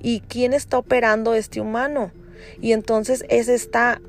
y 0.00 0.20
quién 0.20 0.52
está 0.52 0.78
operando 0.78 1.34
este 1.34 1.60
humano. 1.60 2.10
Y 2.60 2.72
entonces 2.72 3.24
es 3.28 3.48
esta 3.48 4.00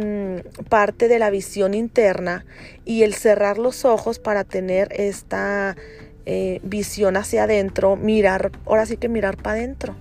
mm, 0.00 0.64
parte 0.68 1.08
de 1.08 1.18
la 1.18 1.30
visión 1.30 1.74
interna 1.74 2.44
y 2.84 3.02
el 3.02 3.14
cerrar 3.14 3.58
los 3.58 3.84
ojos 3.84 4.18
para 4.18 4.44
tener 4.44 4.88
esta 4.92 5.76
eh, 6.26 6.60
visión 6.62 7.16
hacia 7.16 7.44
adentro, 7.44 7.96
mirar, 7.96 8.52
ahora 8.66 8.86
sí 8.86 8.96
que 8.96 9.08
mirar 9.08 9.36
para 9.36 9.56
adentro. 9.56 9.96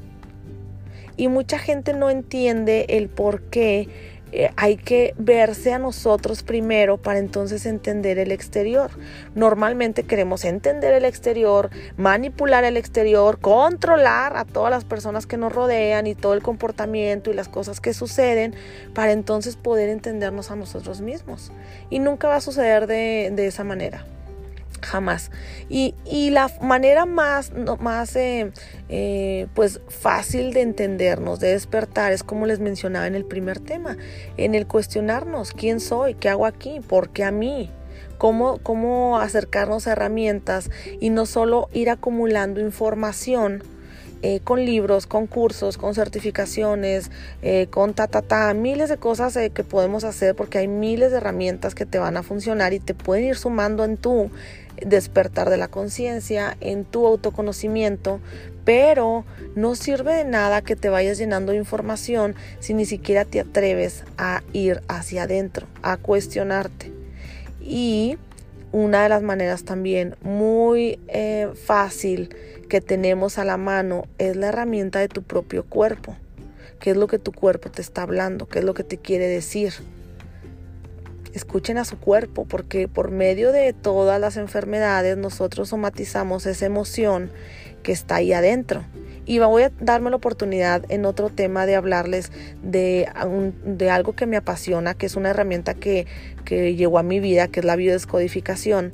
Y 1.17 1.27
mucha 1.27 1.59
gente 1.59 1.93
no 1.93 2.09
entiende 2.09 2.85
el 2.89 3.09
por 3.09 3.41
qué 3.41 3.87
eh, 4.31 4.51
hay 4.55 4.77
que 4.77 5.13
verse 5.17 5.73
a 5.73 5.79
nosotros 5.79 6.43
primero 6.43 6.97
para 6.97 7.19
entonces 7.19 7.65
entender 7.65 8.19
el 8.19 8.31
exterior. 8.31 8.91
Normalmente 9.35 10.03
queremos 10.03 10.45
entender 10.45 10.93
el 10.93 11.05
exterior, 11.05 11.69
manipular 11.97 12.63
el 12.63 12.77
exterior, 12.77 13.39
controlar 13.39 14.37
a 14.37 14.45
todas 14.45 14.71
las 14.71 14.85
personas 14.85 15.25
que 15.25 15.37
nos 15.37 15.53
rodean 15.53 16.07
y 16.07 16.15
todo 16.15 16.33
el 16.33 16.41
comportamiento 16.41 17.31
y 17.31 17.33
las 17.33 17.47
cosas 17.47 17.79
que 17.81 17.93
suceden 17.93 18.55
para 18.93 19.11
entonces 19.11 19.55
poder 19.55 19.89
entendernos 19.89 20.51
a 20.51 20.55
nosotros 20.55 21.01
mismos. 21.01 21.51
Y 21.89 21.99
nunca 21.99 22.27
va 22.27 22.35
a 22.35 22.41
suceder 22.41 22.87
de, 22.87 23.31
de 23.33 23.47
esa 23.47 23.63
manera 23.63 24.05
jamás. 24.81 25.31
Y, 25.69 25.93
la 26.31 26.51
manera 26.61 27.05
más, 27.05 27.51
más 27.79 28.15
eh, 28.15 28.51
eh, 28.89 29.47
pues 29.53 29.81
fácil 29.87 30.53
de 30.53 30.61
entendernos, 30.61 31.39
de 31.39 31.49
despertar, 31.49 32.11
es 32.11 32.23
como 32.23 32.45
les 32.45 32.59
mencionaba 32.59 33.07
en 33.07 33.15
el 33.15 33.25
primer 33.25 33.59
tema, 33.59 33.97
en 34.37 34.55
el 34.55 34.67
cuestionarnos 34.67 35.51
quién 35.53 35.79
soy, 35.79 36.15
qué 36.15 36.29
hago 36.29 36.45
aquí, 36.45 36.79
por 36.79 37.09
qué 37.09 37.23
a 37.23 37.31
mí. 37.31 37.71
Cómo, 38.17 38.57
cómo 38.63 39.17
acercarnos 39.17 39.87
a 39.87 39.93
herramientas 39.93 40.69
y 40.99 41.09
no 41.09 41.25
solo 41.25 41.69
ir 41.71 41.89
acumulando 41.89 42.59
información, 42.59 43.63
eh, 44.21 44.41
con 44.43 44.65
libros, 44.65 45.07
con 45.07 45.25
cursos, 45.25 45.77
con 45.77 45.95
certificaciones, 45.95 47.09
con 47.69 47.93
ta, 47.93 48.07
ta, 48.07 48.21
ta, 48.21 48.53
miles 48.53 48.89
de 48.89 48.97
cosas 48.97 49.37
que 49.53 49.63
podemos 49.63 50.03
hacer 50.03 50.35
porque 50.35 50.57
hay 50.57 50.67
miles 50.67 51.11
de 51.11 51.17
herramientas 51.17 51.73
que 51.73 51.85
te 51.85 51.99
van 51.99 52.17
a 52.17 52.23
funcionar 52.23 52.73
y 52.73 52.81
te 52.81 52.93
pueden 52.93 53.23
ir 53.23 53.37
sumando 53.37 53.85
en 53.85 53.95
tu 53.95 54.29
despertar 54.85 55.49
de 55.49 55.57
la 55.57 55.67
conciencia, 55.67 56.57
en 56.61 56.85
tu 56.85 57.05
autoconocimiento, 57.07 58.19
pero 58.65 59.25
no 59.55 59.75
sirve 59.75 60.13
de 60.13 60.25
nada 60.25 60.61
que 60.61 60.75
te 60.75 60.89
vayas 60.89 61.17
llenando 61.17 61.51
de 61.51 61.57
información 61.57 62.35
si 62.59 62.73
ni 62.73 62.85
siquiera 62.85 63.25
te 63.25 63.39
atreves 63.39 64.03
a 64.17 64.43
ir 64.53 64.81
hacia 64.87 65.23
adentro, 65.23 65.67
a 65.81 65.97
cuestionarte. 65.97 66.91
Y 67.61 68.17
una 68.71 69.03
de 69.03 69.09
las 69.09 69.23
maneras 69.23 69.63
también 69.63 70.15
muy 70.21 70.99
eh, 71.07 71.49
fácil 71.65 72.35
que 72.69 72.81
tenemos 72.81 73.39
a 73.39 73.45
la 73.45 73.57
mano 73.57 74.05
es 74.19 74.35
la 74.35 74.49
herramienta 74.49 74.99
de 74.99 75.07
tu 75.07 75.23
propio 75.23 75.65
cuerpo. 75.65 76.15
¿Qué 76.79 76.91
es 76.91 76.97
lo 76.97 77.07
que 77.07 77.19
tu 77.19 77.31
cuerpo 77.31 77.71
te 77.71 77.81
está 77.81 78.03
hablando? 78.03 78.47
¿Qué 78.47 78.59
es 78.59 78.65
lo 78.65 78.73
que 78.73 78.83
te 78.83 78.97
quiere 78.97 79.27
decir? 79.27 79.73
Escuchen 81.39 81.77
a 81.77 81.85
su 81.85 81.97
cuerpo, 81.97 82.45
porque 82.45 82.87
por 82.87 83.11
medio 83.11 83.51
de 83.51 83.73
todas 83.73 84.19
las 84.19 84.37
enfermedades 84.37 85.17
nosotros 85.17 85.69
somatizamos 85.69 86.45
esa 86.45 86.65
emoción 86.65 87.31
que 87.81 87.91
está 87.91 88.15
ahí 88.15 88.33
adentro. 88.33 88.85
Y 89.25 89.39
voy 89.39 89.63
a 89.63 89.71
darme 89.79 90.09
la 90.09 90.15
oportunidad 90.15 90.83
en 90.89 91.05
otro 91.05 91.29
tema 91.29 91.65
de 91.65 91.75
hablarles 91.75 92.31
de, 92.63 93.07
de 93.63 93.89
algo 93.89 94.13
que 94.13 94.25
me 94.25 94.37
apasiona, 94.37 94.95
que 94.95 95.05
es 95.05 95.15
una 95.15 95.29
herramienta 95.29 95.75
que, 95.75 96.07
que 96.45 96.75
llegó 96.75 96.97
a 96.97 97.03
mi 97.03 97.19
vida, 97.19 97.47
que 97.47 97.59
es 97.59 97.65
la 97.65 97.75
biodescodificación 97.75 98.91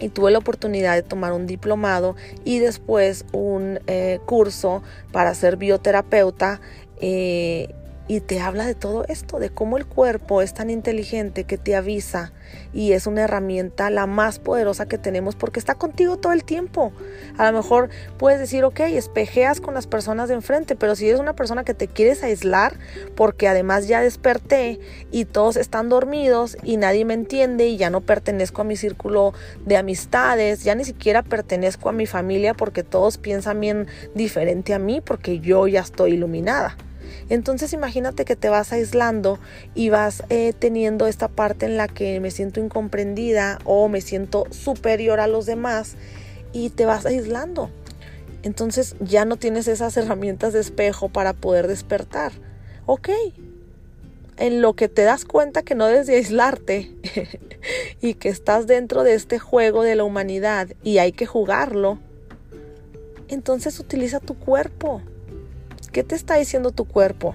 y 0.00 0.08
tuve 0.08 0.30
la 0.30 0.38
oportunidad 0.38 0.94
de 0.94 1.02
tomar 1.02 1.32
un 1.32 1.46
diplomado 1.46 2.16
y 2.44 2.58
después 2.58 3.24
un 3.32 3.80
eh, 3.86 4.18
curso 4.26 4.82
para 5.12 5.34
ser 5.34 5.56
bioterapeuta 5.56 6.60
eh, 7.00 7.74
y 8.10 8.18
te 8.18 8.40
habla 8.40 8.66
de 8.66 8.74
todo 8.74 9.04
esto, 9.06 9.38
de 9.38 9.50
cómo 9.50 9.78
el 9.78 9.86
cuerpo 9.86 10.42
es 10.42 10.52
tan 10.52 10.68
inteligente 10.68 11.44
que 11.44 11.58
te 11.58 11.76
avisa 11.76 12.32
y 12.72 12.90
es 12.90 13.06
una 13.06 13.22
herramienta 13.22 13.88
la 13.88 14.08
más 14.08 14.40
poderosa 14.40 14.86
que 14.86 14.98
tenemos 14.98 15.36
porque 15.36 15.60
está 15.60 15.76
contigo 15.76 16.16
todo 16.16 16.32
el 16.32 16.42
tiempo. 16.42 16.90
A 17.38 17.48
lo 17.48 17.56
mejor 17.56 17.88
puedes 18.18 18.40
decir, 18.40 18.64
ok, 18.64 18.80
espejeas 18.80 19.60
con 19.60 19.74
las 19.74 19.86
personas 19.86 20.28
de 20.28 20.34
enfrente, 20.34 20.74
pero 20.74 20.96
si 20.96 21.08
eres 21.08 21.20
una 21.20 21.36
persona 21.36 21.62
que 21.62 21.72
te 21.72 21.86
quieres 21.86 22.24
aislar 22.24 22.74
porque 23.14 23.46
además 23.46 23.86
ya 23.86 24.00
desperté 24.00 24.80
y 25.12 25.26
todos 25.26 25.56
están 25.56 25.88
dormidos 25.88 26.56
y 26.64 26.78
nadie 26.78 27.04
me 27.04 27.14
entiende 27.14 27.68
y 27.68 27.76
ya 27.76 27.90
no 27.90 28.00
pertenezco 28.00 28.62
a 28.62 28.64
mi 28.64 28.74
círculo 28.74 29.34
de 29.64 29.76
amistades, 29.76 30.64
ya 30.64 30.74
ni 30.74 30.84
siquiera 30.84 31.22
pertenezco 31.22 31.88
a 31.88 31.92
mi 31.92 32.06
familia 32.06 32.54
porque 32.54 32.82
todos 32.82 33.18
piensan 33.18 33.60
bien 33.60 33.86
diferente 34.16 34.74
a 34.74 34.80
mí 34.80 35.00
porque 35.00 35.38
yo 35.38 35.68
ya 35.68 35.82
estoy 35.82 36.14
iluminada. 36.14 36.76
Entonces 37.30 37.72
imagínate 37.72 38.24
que 38.24 38.34
te 38.34 38.48
vas 38.48 38.72
aislando 38.72 39.38
y 39.74 39.88
vas 39.88 40.24
eh, 40.28 40.52
teniendo 40.52 41.06
esta 41.06 41.28
parte 41.28 41.64
en 41.64 41.76
la 41.76 41.86
que 41.86 42.18
me 42.18 42.32
siento 42.32 42.60
incomprendida 42.60 43.60
o 43.64 43.88
me 43.88 44.00
siento 44.00 44.46
superior 44.50 45.20
a 45.20 45.28
los 45.28 45.46
demás 45.46 45.94
y 46.52 46.70
te 46.70 46.86
vas 46.86 47.06
aislando. 47.06 47.70
Entonces 48.42 48.96
ya 49.00 49.24
no 49.24 49.36
tienes 49.36 49.68
esas 49.68 49.96
herramientas 49.96 50.52
de 50.52 50.60
espejo 50.60 51.08
para 51.08 51.32
poder 51.32 51.68
despertar. 51.68 52.32
Ok, 52.86 53.10
en 54.36 54.60
lo 54.60 54.74
que 54.74 54.88
te 54.88 55.02
das 55.02 55.24
cuenta 55.24 55.62
que 55.62 55.76
no 55.76 55.86
debes 55.86 56.08
de 56.08 56.16
aislarte 56.16 56.90
y 58.00 58.14
que 58.14 58.28
estás 58.28 58.66
dentro 58.66 59.04
de 59.04 59.14
este 59.14 59.38
juego 59.38 59.84
de 59.84 59.94
la 59.94 60.02
humanidad 60.02 60.68
y 60.82 60.98
hay 60.98 61.12
que 61.12 61.26
jugarlo, 61.26 62.00
entonces 63.28 63.78
utiliza 63.78 64.18
tu 64.18 64.36
cuerpo. 64.36 65.02
¿Qué 65.92 66.04
te 66.04 66.14
está 66.14 66.36
diciendo 66.36 66.70
tu 66.70 66.84
cuerpo? 66.84 67.34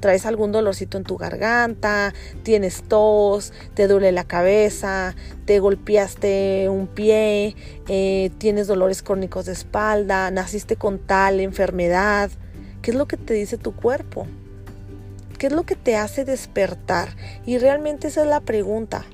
¿Traes 0.00 0.24
algún 0.24 0.52
dolorcito 0.52 0.96
en 0.96 1.04
tu 1.04 1.18
garganta? 1.18 2.14
¿Tienes 2.42 2.82
tos? 2.82 3.52
¿Te 3.74 3.88
duele 3.88 4.10
la 4.10 4.24
cabeza? 4.24 5.14
¿Te 5.44 5.60
golpeaste 5.60 6.68
un 6.70 6.86
pie? 6.86 7.54
Eh, 7.88 8.30
¿Tienes 8.38 8.68
dolores 8.68 9.02
crónicos 9.02 9.44
de 9.44 9.52
espalda? 9.52 10.30
¿Naciste 10.30 10.76
con 10.76 10.98
tal 10.98 11.40
enfermedad? 11.40 12.30
¿Qué 12.80 12.90
es 12.90 12.96
lo 12.96 13.06
que 13.06 13.18
te 13.18 13.34
dice 13.34 13.58
tu 13.58 13.76
cuerpo? 13.76 14.26
¿Qué 15.38 15.48
es 15.48 15.52
lo 15.52 15.64
que 15.64 15.76
te 15.76 15.96
hace 15.96 16.24
despertar? 16.24 17.10
Y 17.44 17.58
realmente 17.58 18.08
esa 18.08 18.22
es 18.22 18.28
la 18.28 18.40
pregunta. 18.40 19.04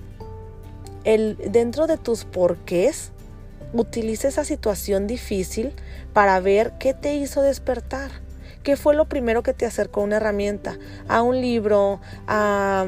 El, 1.02 1.36
dentro 1.50 1.88
de 1.88 1.98
tus 1.98 2.24
porqués, 2.24 3.10
utiliza 3.72 4.28
esa 4.28 4.44
situación 4.44 5.08
difícil 5.08 5.72
para 6.12 6.38
ver 6.38 6.74
qué 6.78 6.94
te 6.94 7.14
hizo 7.14 7.42
despertar. 7.42 8.29
¿Qué 8.62 8.76
fue 8.76 8.94
lo 8.94 9.06
primero 9.06 9.42
que 9.42 9.54
te 9.54 9.64
acercó 9.64 10.00
a 10.00 10.04
una 10.04 10.16
herramienta? 10.16 10.78
A 11.08 11.22
un 11.22 11.40
libro, 11.40 12.00
a, 12.26 12.86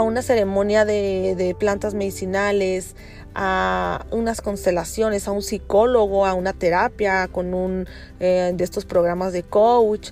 una 0.00 0.22
ceremonia 0.22 0.84
de, 0.84 1.56
plantas 1.58 1.94
medicinales, 1.94 2.94
a 3.34 4.06
unas 4.12 4.40
constelaciones, 4.40 5.26
a 5.26 5.32
un 5.32 5.42
psicólogo, 5.42 6.26
a 6.26 6.34
una 6.34 6.52
terapia, 6.52 7.26
con 7.26 7.54
un 7.54 7.88
eh, 8.20 8.52
de 8.54 8.64
estos 8.64 8.84
programas 8.84 9.32
de 9.32 9.42
coach. 9.42 10.10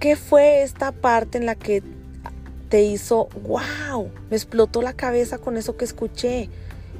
¿Qué 0.00 0.16
fue 0.16 0.62
esta 0.62 0.92
parte 0.92 1.38
en 1.38 1.46
la 1.46 1.54
que 1.54 1.82
te 2.68 2.82
hizo, 2.82 3.28
wow, 3.42 4.10
me 4.28 4.36
explotó 4.36 4.82
la 4.82 4.92
cabeza 4.92 5.38
con 5.38 5.56
eso 5.56 5.78
que 5.78 5.86
escuché? 5.86 6.50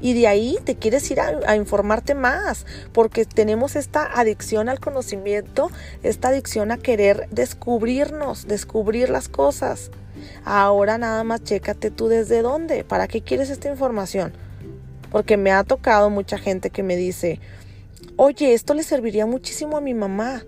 Y 0.00 0.12
de 0.14 0.26
ahí 0.26 0.58
te 0.64 0.76
quieres 0.76 1.10
ir 1.10 1.20
a, 1.20 1.56
informarte 1.56 2.14
más, 2.14 2.66
porque 2.92 3.24
tenemos 3.24 3.76
esta 3.76 4.04
adicción 4.18 4.68
al 4.68 4.80
conocimiento, 4.80 5.70
esta 6.02 6.28
adicción 6.28 6.70
a 6.72 6.78
querer 6.78 7.28
descubrirnos, 7.30 8.46
descubrir 8.46 9.08
las 9.10 9.28
cosas. 9.28 9.90
Ahora 10.44 10.98
nada 10.98 11.24
más 11.24 11.42
chécate 11.42 11.90
tú 11.90 12.08
desde 12.08 12.42
dónde, 12.42 12.84
para 12.84 13.08
qué 13.08 13.22
quieres 13.22 13.50
esta 13.50 13.68
información. 13.68 14.32
Porque 15.10 15.36
me 15.36 15.52
ha 15.52 15.64
tocado 15.64 16.10
mucha 16.10 16.38
gente 16.38 16.70
que 16.70 16.82
me 16.82 16.96
dice, 16.96 17.40
oye, 18.16 18.52
esto 18.52 18.74
le 18.74 18.82
serviría 18.82 19.26
muchísimo 19.26 19.76
a 19.76 19.80
mi 19.80 19.94
mamá 19.94 20.44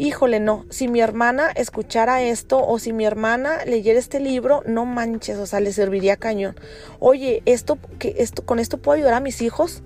híjole, 0.00 0.40
no, 0.40 0.64
si 0.70 0.88
mi 0.88 1.00
hermana 1.00 1.50
escuchara 1.50 2.22
esto 2.22 2.66
o 2.66 2.78
si 2.78 2.94
mi 2.94 3.04
hermana 3.04 3.66
leyera 3.66 3.98
este 3.98 4.18
libro, 4.18 4.62
no 4.64 4.86
manches, 4.86 5.36
o 5.36 5.44
sea, 5.44 5.60
le 5.60 5.74
serviría 5.74 6.16
cañón. 6.16 6.56
Oye, 7.00 7.42
esto, 7.44 7.78
que 7.98 8.14
esto, 8.16 8.46
con 8.46 8.58
esto 8.58 8.78
puedo 8.78 8.96
ayudar 8.96 9.12
a 9.12 9.20
mis 9.20 9.42
hijos. 9.42 9.82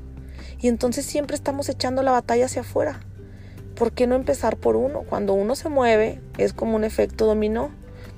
Y 0.61 0.69
entonces 0.69 1.05
siempre 1.05 1.35
estamos 1.35 1.69
echando 1.69 2.05
la 2.05 2.13
batalla 2.13 2.47
hacia 2.47 2.63
afuera. 2.63 3.01
¿Por 3.75 3.91
qué 3.91 4.07
no 4.07 4.15
empezar 4.15 4.57
por 4.57 4.77
uno? 4.77 5.03
Cuando 5.03 5.35
uno 5.35 5.57
se 5.57 5.69
mueve, 5.69 6.21
es 6.39 6.53
como 6.53 6.77
un 6.77 6.85
efecto 6.85 7.27
dominó. 7.27 7.73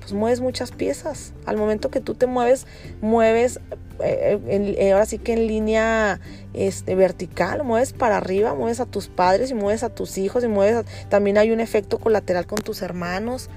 Pues 0.06 0.14
mueves 0.14 0.40
muchas 0.40 0.70
piezas. 0.70 1.32
Al 1.46 1.56
momento 1.56 1.90
que 1.90 2.00
tú 2.00 2.14
te 2.14 2.28
mueves, 2.28 2.68
mueves 3.00 3.58
eh, 3.98 4.38
eh, 4.78 4.92
ahora 4.92 5.04
sí 5.04 5.18
que 5.18 5.32
en 5.32 5.48
línea 5.48 6.20
este, 6.54 6.94
vertical, 6.94 7.64
mueves 7.64 7.92
para 7.92 8.18
arriba, 8.18 8.54
mueves 8.54 8.78
a 8.78 8.86
tus 8.86 9.08
padres 9.08 9.50
y 9.50 9.54
mueves 9.54 9.82
a 9.82 9.88
tus 9.88 10.16
hijos 10.16 10.44
y 10.44 10.46
mueves, 10.46 10.86
también 11.08 11.38
hay 11.38 11.50
un 11.50 11.58
efecto 11.58 11.98
colateral 11.98 12.46
con 12.46 12.58
tus 12.58 12.82
hermanos, 12.82 13.50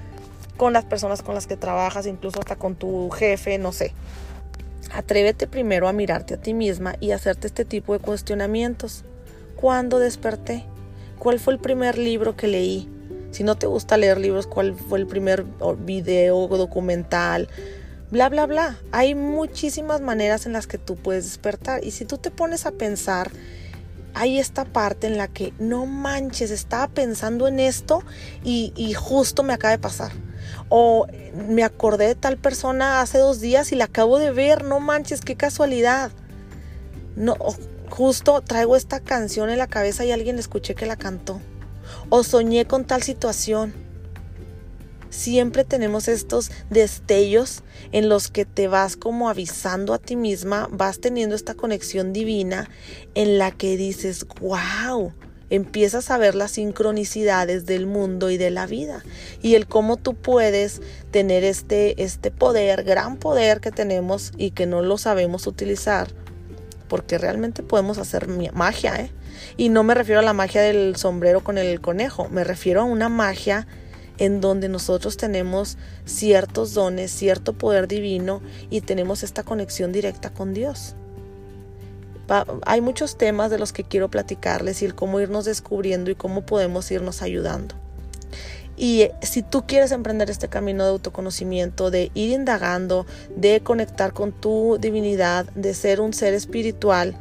con 0.58 0.74
las 0.74 0.86
personas 0.86 1.22
con 1.22 1.36
las 1.36 1.46
que 1.46 1.56
trabajas, 1.56 2.08
incluso 2.08 2.40
hasta 2.40 2.56
con 2.56 2.74
tu 2.74 3.12
jefe, 3.12 3.60
no 3.60 3.72
sé. 3.72 3.94
Atrévete 4.92 5.46
primero 5.46 5.88
a 5.88 5.94
mirarte 5.94 6.34
a 6.34 6.42
ti 6.42 6.56
misma 6.56 6.96
y 7.00 7.12
hacerte 7.12 7.46
este 7.46 7.64
tipo 7.64 7.94
de 7.94 8.00
cuestionamientos. 8.00 9.06
¿Cuándo 9.56 10.00
desperté? 10.00 10.66
¿Cuál 11.20 11.40
fue 11.40 11.54
el 11.54 11.60
primer 11.60 12.00
libro 12.00 12.36
que 12.36 12.48
leí? 12.48 12.90
Si 13.32 13.44
no 13.44 13.56
te 13.56 13.68
gusta 13.68 13.98
leer 13.98 14.20
libros, 14.20 14.48
¿cuál 14.48 14.76
fue 14.76 15.00
el 15.00 15.08
primer 15.08 15.46
video 15.78 16.48
documental? 16.48 17.48
bla, 18.12 18.28
bla, 18.30 18.48
bla. 18.48 18.78
Hay 18.92 19.14
muchísimas 19.14 20.02
maneras 20.02 20.48
en 20.48 20.54
las 20.54 20.66
que 20.66 20.78
tú 20.80 20.96
puedes 20.96 21.26
despertar. 21.26 21.84
Y 21.84 21.92
si 21.92 22.06
tú 22.06 22.18
te 22.18 22.32
pones 22.32 22.66
a 22.66 22.72
pensar 22.72 23.32
hay 24.14 24.40
esta 24.40 24.66
parte 24.66 25.08
en 25.08 25.18
la 25.18 25.28
que 25.28 25.54
no 25.60 25.86
manches, 25.86 26.52
estaba 26.52 26.88
pensando 26.88 27.48
en 27.48 27.60
esto 27.60 28.04
y, 28.44 28.74
y 28.76 28.94
justo 28.94 29.44
me 29.44 29.54
acaba 29.54 29.72
de 29.72 29.80
pasar. 29.80 30.12
O 30.70 31.08
me 31.48 31.64
acordé 31.64 32.08
de 32.08 32.16
tal 32.16 32.38
persona 32.38 33.02
hace 33.02 33.18
dos 33.18 33.40
días 33.40 33.72
y 33.72 33.76
la 33.76 33.86
acabo 33.86 34.20
de 34.20 34.32
ver, 34.32 34.64
no 34.64 34.80
manches, 34.80 35.22
qué 35.22 35.36
casualidad. 35.36 36.12
No, 37.16 37.38
justo 37.90 38.42
traigo 38.42 38.76
esta 38.76 39.00
canción 39.00 39.50
en 39.50 39.58
la 39.58 39.68
cabeza 39.68 40.06
y 40.06 40.12
alguien 40.12 40.40
escuché 40.40 40.76
que 40.76 40.86
la 40.86 40.96
cantó. 40.96 41.40
O 42.10 42.24
soñé 42.24 42.66
con 42.66 42.86
tal 42.86 43.04
situación. 43.04 43.74
Siempre 45.10 45.64
tenemos 45.64 46.08
estos 46.08 46.52
destellos 46.70 47.64
en 47.92 48.10
los 48.10 48.30
que 48.30 48.46
te 48.46 48.68
vas 48.68 48.96
como 48.96 49.30
avisando 49.30 49.94
a 49.94 50.00
ti 50.00 50.16
misma, 50.16 50.68
vas 50.72 51.00
teniendo 51.00 51.36
esta 51.36 51.56
conexión 51.56 52.14
divina 52.14 52.70
en 53.16 53.38
la 53.38 53.52
que 53.52 53.76
dices, 53.76 54.26
wow, 54.40 55.14
empiezas 55.50 56.12
a 56.12 56.18
ver 56.18 56.36
las 56.36 56.52
sincronicidades 56.52 57.66
del 57.66 57.88
mundo 57.88 58.30
y 58.30 58.38
de 58.38 58.52
la 58.52 58.68
vida 58.68 59.04
y 59.42 59.56
el 59.56 59.68
cómo 59.68 59.98
tú 59.98 60.16
puedes 60.16 60.82
tener 61.12 61.44
este, 61.44 62.04
este 62.04 62.32
poder, 62.32 62.84
gran 62.84 63.18
poder 63.18 63.60
que 63.60 63.72
tenemos 63.72 64.32
y 64.38 64.52
que 64.52 64.68
no 64.68 64.82
lo 64.82 64.98
sabemos 64.98 65.48
utilizar 65.48 66.08
porque 66.88 67.18
realmente 67.18 67.64
podemos 67.64 67.98
hacer 68.00 68.28
magia, 68.54 68.96
¿eh? 68.96 69.12
Y 69.58 69.70
no 69.70 69.84
me 69.84 69.94
refiero 69.94 70.20
a 70.20 70.24
la 70.24 70.34
magia 70.34 70.62
del 70.62 70.96
sombrero 70.96 71.44
con 71.44 71.58
el 71.58 71.82
conejo, 71.82 72.30
me 72.30 72.44
refiero 72.44 72.82
a 72.82 72.86
una 72.86 73.10
magia 73.10 73.68
en 74.20 74.42
donde 74.42 74.70
nosotros 74.70 75.18
tenemos 75.18 75.78
ciertos 76.06 76.74
dones, 76.74 77.12
cierto 77.12 77.54
poder 77.54 77.88
divino 77.88 78.42
y 78.70 78.82
tenemos 78.82 79.24
esta 79.24 79.44
conexión 79.44 79.92
directa 79.92 80.30
con 80.30 80.54
Dios. 80.54 80.96
hay 82.66 82.82
muchos 82.82 83.18
temas 83.18 83.50
de 83.50 83.58
los 83.58 83.74
que 83.74 83.84
quiero 83.84 84.10
platicarles 84.10 84.84
y 84.84 84.90
cómo 84.90 85.20
irnos 85.20 85.46
descubriendo 85.46 86.12
y 86.12 86.16
cómo 86.16 86.46
podemos 86.46 86.92
irnos 86.92 87.22
ayudando. 87.22 87.76
Y 88.80 89.02
eh, 89.02 89.14
si 89.22 89.42
tú 89.42 89.66
quieres 89.68 89.92
emprender 89.92 90.30
este 90.30 90.48
camino 90.48 90.84
de 90.86 90.92
autoconocimiento, 90.92 91.92
de 91.92 92.12
ir 92.14 92.32
indagando, 92.32 93.06
de 93.36 93.62
conectar 93.62 94.14
con 94.14 94.32
tu 94.32 94.78
divinidad, 94.80 95.46
de 95.54 95.74
ser 95.74 96.00
un 96.00 96.14
ser 96.14 96.34
espiritual, 96.34 97.18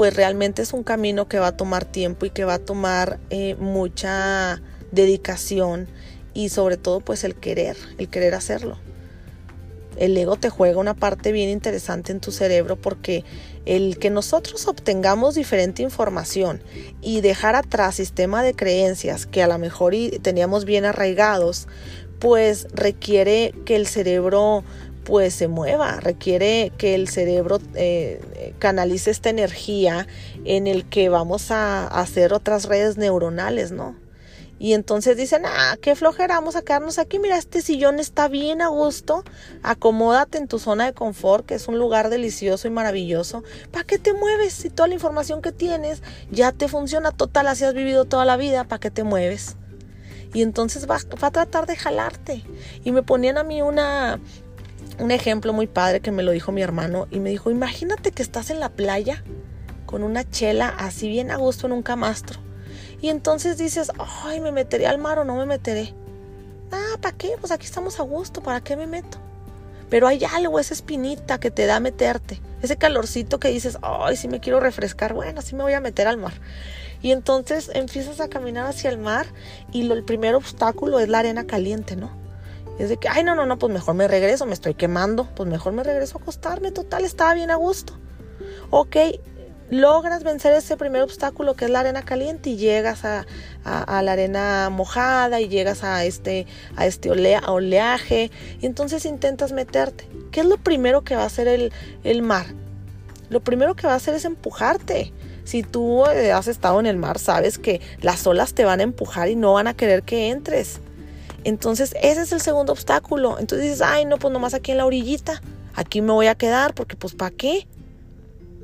pues 0.00 0.16
realmente 0.16 0.62
es 0.62 0.72
un 0.72 0.82
camino 0.82 1.28
que 1.28 1.38
va 1.38 1.48
a 1.48 1.56
tomar 1.58 1.84
tiempo 1.84 2.24
y 2.24 2.30
que 2.30 2.46
va 2.46 2.54
a 2.54 2.58
tomar 2.58 3.20
eh, 3.28 3.54
mucha 3.56 4.62
dedicación 4.92 5.88
y 6.32 6.48
sobre 6.48 6.78
todo 6.78 7.00
pues 7.00 7.22
el 7.22 7.34
querer, 7.34 7.76
el 7.98 8.08
querer 8.08 8.34
hacerlo. 8.34 8.78
El 9.98 10.16
ego 10.16 10.36
te 10.36 10.48
juega 10.48 10.80
una 10.80 10.94
parte 10.94 11.32
bien 11.32 11.50
interesante 11.50 12.12
en 12.12 12.20
tu 12.20 12.32
cerebro 12.32 12.76
porque 12.76 13.26
el 13.66 13.98
que 13.98 14.08
nosotros 14.08 14.66
obtengamos 14.68 15.34
diferente 15.34 15.82
información 15.82 16.62
y 17.02 17.20
dejar 17.20 17.54
atrás 17.54 17.96
sistema 17.96 18.42
de 18.42 18.54
creencias 18.54 19.26
que 19.26 19.42
a 19.42 19.48
lo 19.48 19.58
mejor 19.58 19.92
teníamos 20.22 20.64
bien 20.64 20.86
arraigados, 20.86 21.68
pues 22.20 22.68
requiere 22.72 23.52
que 23.66 23.76
el 23.76 23.86
cerebro 23.86 24.64
pues 25.10 25.34
se 25.34 25.48
mueva, 25.48 25.98
requiere 25.98 26.70
que 26.78 26.94
el 26.94 27.08
cerebro 27.08 27.58
eh, 27.74 28.54
canalice 28.60 29.10
esta 29.10 29.28
energía 29.28 30.06
en 30.44 30.68
el 30.68 30.84
que 30.84 31.08
vamos 31.08 31.50
a 31.50 31.88
hacer 31.88 32.32
otras 32.32 32.66
redes 32.66 32.96
neuronales, 32.96 33.72
¿no? 33.72 33.96
Y 34.60 34.72
entonces 34.72 35.16
dicen, 35.16 35.42
ah, 35.46 35.76
qué 35.82 35.96
flojera, 35.96 36.36
vamos 36.36 36.54
a 36.54 36.62
quedarnos 36.62 37.00
aquí. 37.00 37.18
Mira, 37.18 37.38
este 37.38 37.60
sillón 37.60 37.98
está 37.98 38.28
bien 38.28 38.62
a 38.62 38.68
gusto. 38.68 39.24
Acomódate 39.64 40.38
en 40.38 40.46
tu 40.46 40.60
zona 40.60 40.84
de 40.84 40.92
confort, 40.92 41.44
que 41.44 41.56
es 41.56 41.66
un 41.66 41.76
lugar 41.76 42.08
delicioso 42.08 42.68
y 42.68 42.70
maravilloso. 42.70 43.42
¿Para 43.72 43.82
qué 43.82 43.98
te 43.98 44.12
mueves? 44.12 44.52
Si 44.52 44.70
toda 44.70 44.86
la 44.86 44.94
información 44.94 45.42
que 45.42 45.50
tienes 45.50 46.04
ya 46.30 46.52
te 46.52 46.68
funciona 46.68 47.10
total, 47.10 47.48
así 47.48 47.64
has 47.64 47.74
vivido 47.74 48.04
toda 48.04 48.24
la 48.24 48.36
vida, 48.36 48.62
¿para 48.62 48.78
qué 48.78 48.92
te 48.92 49.02
mueves? 49.02 49.56
Y 50.32 50.42
entonces 50.42 50.88
va, 50.88 50.98
va 51.20 51.28
a 51.28 51.32
tratar 51.32 51.66
de 51.66 51.74
jalarte. 51.74 52.44
Y 52.84 52.92
me 52.92 53.02
ponían 53.02 53.38
a 53.38 53.42
mí 53.42 53.62
una, 53.62 54.20
un 55.00 55.10
ejemplo 55.10 55.52
muy 55.52 55.66
padre 55.66 56.00
que 56.00 56.12
me 56.12 56.22
lo 56.22 56.30
dijo 56.30 56.52
mi 56.52 56.62
hermano. 56.62 57.08
Y 57.10 57.20
me 57.20 57.30
dijo, 57.30 57.50
imagínate 57.50 58.12
que 58.12 58.22
estás 58.22 58.50
en 58.50 58.60
la 58.60 58.68
playa 58.68 59.24
con 59.86 60.02
una 60.04 60.28
chela 60.28 60.68
así 60.68 61.08
bien 61.08 61.30
a 61.30 61.36
gusto 61.36 61.66
en 61.66 61.72
un 61.72 61.82
camastro 61.82 62.40
y 63.02 63.08
entonces 63.08 63.56
dices, 63.56 63.90
ay, 64.24 64.40
¿me 64.40 64.52
meteré 64.52 64.86
al 64.86 64.98
mar 64.98 65.18
o 65.18 65.24
no 65.24 65.36
me 65.36 65.46
meteré? 65.46 65.94
Ah, 66.70 66.96
¿para 67.00 67.16
qué? 67.16 67.32
Pues 67.40 67.50
aquí 67.50 67.64
estamos 67.64 67.98
a 67.98 68.02
gusto, 68.02 68.42
¿para 68.42 68.60
qué 68.60 68.76
me 68.76 68.86
meto? 68.86 69.18
Pero 69.88 70.06
hay 70.06 70.22
algo, 70.24 70.60
esa 70.60 70.74
espinita 70.74 71.40
que 71.40 71.50
te 71.50 71.66
da 71.66 71.80
meterte, 71.80 72.40
ese 72.62 72.76
calorcito 72.76 73.40
que 73.40 73.48
dices, 73.48 73.78
ay, 73.82 74.16
si 74.16 74.28
me 74.28 74.38
quiero 74.38 74.60
refrescar, 74.60 75.14
bueno, 75.14 75.42
sí 75.42 75.56
me 75.56 75.62
voy 75.62 75.72
a 75.72 75.80
meter 75.80 76.06
al 76.06 76.18
mar. 76.18 76.34
Y 77.02 77.12
entonces 77.12 77.70
empiezas 77.74 78.20
a 78.20 78.28
caminar 78.28 78.66
hacia 78.66 78.90
el 78.90 78.98
mar 78.98 79.26
y 79.72 79.84
lo, 79.84 79.94
el 79.94 80.04
primer 80.04 80.34
obstáculo 80.34 81.00
es 81.00 81.08
la 81.08 81.20
arena 81.20 81.46
caliente, 81.46 81.96
¿no? 81.96 82.10
Es 82.80 82.96
que, 82.96 83.08
ay, 83.08 83.24
no, 83.24 83.34
no, 83.34 83.44
no, 83.44 83.58
pues 83.58 83.70
mejor 83.70 83.94
me 83.94 84.08
regreso, 84.08 84.46
me 84.46 84.54
estoy 84.54 84.72
quemando, 84.72 85.28
pues 85.34 85.46
mejor 85.46 85.74
me 85.74 85.82
regreso 85.82 86.16
a 86.16 86.22
acostarme, 86.22 86.72
total, 86.72 87.04
estaba 87.04 87.34
bien 87.34 87.50
a 87.50 87.56
gusto. 87.56 87.92
Ok, 88.70 88.96
logras 89.68 90.24
vencer 90.24 90.54
ese 90.54 90.78
primer 90.78 91.02
obstáculo 91.02 91.54
que 91.54 91.66
es 91.66 91.70
la 91.70 91.80
arena 91.80 92.02
caliente 92.02 92.48
y 92.48 92.56
llegas 92.56 93.04
a, 93.04 93.26
la 93.64 94.12
arena 94.12 94.70
mojada 94.70 95.40
y 95.40 95.48
llegas 95.48 95.84
a 95.84 96.06
este, 96.06 96.46
a 96.74 96.86
este 96.86 97.10
oleaje 97.10 98.30
y 98.60 98.66
entonces 98.66 99.04
intentas 99.04 99.52
meterte. 99.52 100.08
¿Qué 100.32 100.40
es 100.40 100.46
lo 100.46 100.56
primero 100.56 101.02
que 101.02 101.16
va 101.16 101.24
a 101.24 101.26
hacer 101.26 101.48
el, 101.48 101.74
el 102.02 102.22
mar? 102.22 102.46
Lo 103.28 103.40
primero 103.40 103.76
que 103.76 103.86
va 103.86 103.92
a 103.92 103.96
hacer 103.96 104.14
es 104.14 104.24
empujarte. 104.24 105.12
Si 105.44 105.62
tú 105.62 106.06
eh, 106.06 106.32
has 106.32 106.48
estado 106.48 106.80
en 106.80 106.86
el 106.86 106.96
mar, 106.96 107.18
sabes 107.18 107.58
que 107.58 107.82
las 108.00 108.26
olas 108.26 108.54
te 108.54 108.64
van 108.64 108.80
a 108.80 108.84
empujar 108.84 109.28
y 109.28 109.36
no 109.36 109.52
van 109.52 109.66
a 109.66 109.74
querer 109.74 110.02
que 110.02 110.30
entres. 110.30 110.80
Entonces, 111.44 111.94
ese 112.02 112.22
es 112.22 112.32
el 112.32 112.40
segundo 112.40 112.72
obstáculo. 112.72 113.38
Entonces 113.38 113.64
dices, 113.64 113.82
ay, 113.82 114.04
no, 114.04 114.18
pues 114.18 114.32
nomás 114.32 114.54
aquí 114.54 114.72
en 114.72 114.78
la 114.78 114.86
orillita. 114.86 115.40
Aquí 115.74 116.02
me 116.02 116.12
voy 116.12 116.26
a 116.26 116.34
quedar 116.34 116.74
porque, 116.74 116.96
pues, 116.96 117.14
¿para 117.14 117.30
qué? 117.30 117.66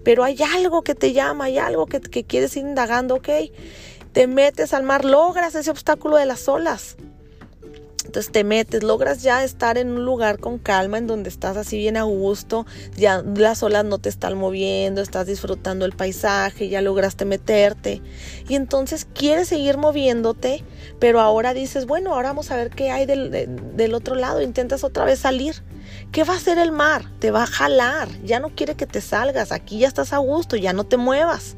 pero 0.07 0.23
hay 0.23 0.41
algo 0.41 0.83
que 0.83 0.95
te 0.95 1.13
llama, 1.13 1.47
hay 1.47 1.59
algo 1.59 1.87
que, 1.87 2.01
quieres 2.01 2.57
ir 2.57 2.63
indagando, 2.63 3.17
ok. 3.17 3.29
Te 4.13 4.29
metes 4.29 4.73
al 4.73 4.85
mar, 4.85 5.05
logras 5.05 5.57
ese 5.57 5.69
obstáculo 5.69 6.17
de 6.17 6.27
las 6.27 6.49
olas. 6.49 6.97
Entonces 8.07 8.31
te 8.33 8.45
metes, 8.45 8.85
logras 8.85 9.23
ya 9.23 9.43
estar 9.43 9.79
en 9.79 9.89
un 9.89 10.05
lugar 10.05 10.39
con 10.39 10.59
calma, 10.59 10.97
en 10.97 11.09
donde 11.09 11.29
estás 11.29 11.57
así 11.57 11.77
bien 11.77 11.97
a 11.97 12.05
gusto, 12.05 12.65
ya 12.97 13.23
las 13.23 13.63
olas 13.65 13.85
no 13.85 13.99
te 13.99 14.09
están 14.09 14.39
moviendo, 14.39 15.03
estás 15.03 15.27
disfrutando 15.27 15.85
el 15.85 15.93
paisaje, 15.93 16.69
ya 16.69 16.81
lograste 16.81 17.25
meterte. 17.25 18.01
Y 18.49 18.55
entonces 18.55 19.07
quieres 19.13 19.49
seguir 19.49 19.77
moviéndote, 19.77 20.63
pero 21.01 21.21
ahora 21.21 21.53
dices, 21.53 21.87
bueno, 21.87 22.15
ahora 22.15 22.29
vamos 22.29 22.51
a 22.53 22.57
ver 22.57 22.71
qué 22.71 22.93
hay 22.93 23.07
del, 23.07 23.31
del 23.75 23.95
otro 23.95 24.15
lado, 24.15 24.41
intentas 24.41 24.85
otra 24.85 25.05
vez 25.05 25.19
salir. 25.19 25.63
¿Qué 26.13 26.23
va 26.23 26.35
a 26.35 26.37
hacer 26.37 26.59
el 26.59 26.71
mar? 26.71 27.11
Te 27.19 27.33
va 27.33 27.43
a 27.43 27.47
jalar, 27.47 28.09
ya 28.23 28.39
no 28.39 28.51
quiere 28.51 28.77
que 28.77 28.87
te 28.87 29.01
salgas, 29.01 29.51
aquí 29.51 29.81
ya 29.81 29.89
estás 29.89 30.13
a 30.13 30.19
gusto, 30.19 30.57
ya 30.57 30.73
no 30.73 30.85
te 30.85 30.97
muevas. 30.97 31.57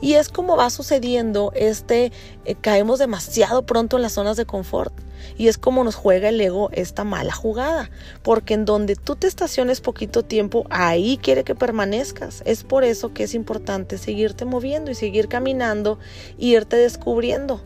Y 0.00 0.14
es 0.14 0.28
como 0.28 0.56
va 0.56 0.70
sucediendo 0.70 1.52
este, 1.54 2.12
eh, 2.44 2.54
caemos 2.60 3.00
demasiado 3.00 3.66
pronto 3.66 3.96
en 3.96 4.02
las 4.02 4.12
zonas 4.12 4.36
de 4.36 4.46
confort. 4.46 4.92
Y 5.36 5.48
es 5.48 5.58
como 5.58 5.84
nos 5.84 5.94
juega 5.94 6.28
el 6.28 6.40
ego 6.40 6.70
esta 6.72 7.04
mala 7.04 7.32
jugada, 7.32 7.90
porque 8.22 8.54
en 8.54 8.64
donde 8.64 8.96
tú 8.96 9.16
te 9.16 9.26
estaciones 9.26 9.80
poquito 9.80 10.22
tiempo, 10.22 10.66
ahí 10.70 11.18
quiere 11.22 11.44
que 11.44 11.54
permanezcas. 11.54 12.42
Es 12.44 12.64
por 12.64 12.84
eso 12.84 13.12
que 13.12 13.24
es 13.24 13.34
importante 13.34 13.98
seguirte 13.98 14.44
moviendo 14.44 14.90
y 14.90 14.94
seguir 14.94 15.28
caminando, 15.28 15.98
e 16.38 16.46
irte 16.46 16.76
descubriendo 16.76 17.62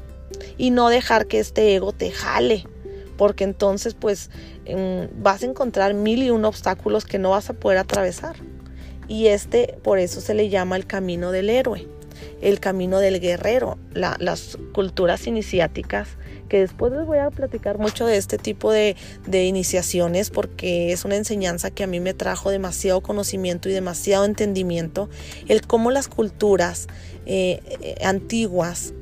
y 0.59 0.71
no 0.71 0.89
dejar 0.89 1.27
que 1.27 1.39
este 1.39 1.75
ego 1.75 1.93
te 1.93 2.11
jale 2.11 2.67
porque 3.17 3.45
entonces 3.45 3.95
pues 3.95 4.31
vas 5.19 5.43
a 5.43 5.47
encontrar 5.47 5.95
mil 5.95 6.23
y 6.23 6.31
un 6.31 6.45
obstáculos 6.45 7.05
que 7.05 7.19
no 7.19 7.31
vas 7.31 7.49
a 7.51 7.55
poder 7.55 7.79
atravesar. 7.79 8.37
Y 9.09 9.29
este 9.29 9.79
por 9.83 9.99
eso 9.99 10.21
se 10.21 10.35
le 10.35 10.49
llama 10.49 10.77
el 10.77 10.87
camino 10.87 11.31
del 11.31 11.49
héroe, 11.49 11.89
el 12.41 12.61
camino 12.61 13.01
del 13.01 13.21
guerrero, 13.21 13.79
las 13.93 14.59
culturas 14.73 15.27
iniciáticas 15.27 16.09
que 16.49 16.61
después 16.61 16.93
les 16.93 17.05
voy 17.07 17.19
a 17.19 17.31
platicar 17.31 17.79
mucho 17.79 18.07
de 18.07 18.17
este 18.17 18.39
tipo 18.39 18.71
de, 18.71 18.97
iniciaciones 19.27 20.31
porque 20.31 20.93
es 20.93 21.05
una 21.05 21.17
enseñanza 21.17 21.71
que 21.71 21.85
a 21.85 21.87
mí 21.87 22.01
me 22.01 22.15
trajo 22.15 22.51
demasiado 22.51 23.01
conocimiento 23.01 23.69
y 23.69 23.73
demasiado 23.73 24.25
entendimiento, 24.25 25.09
el 25.49 25.67
cómo 25.67 25.91
las 25.91 26.09
culturas 26.09 26.87
eh, 27.27 27.61
eh, 27.81 27.97
antiguas 28.05 28.93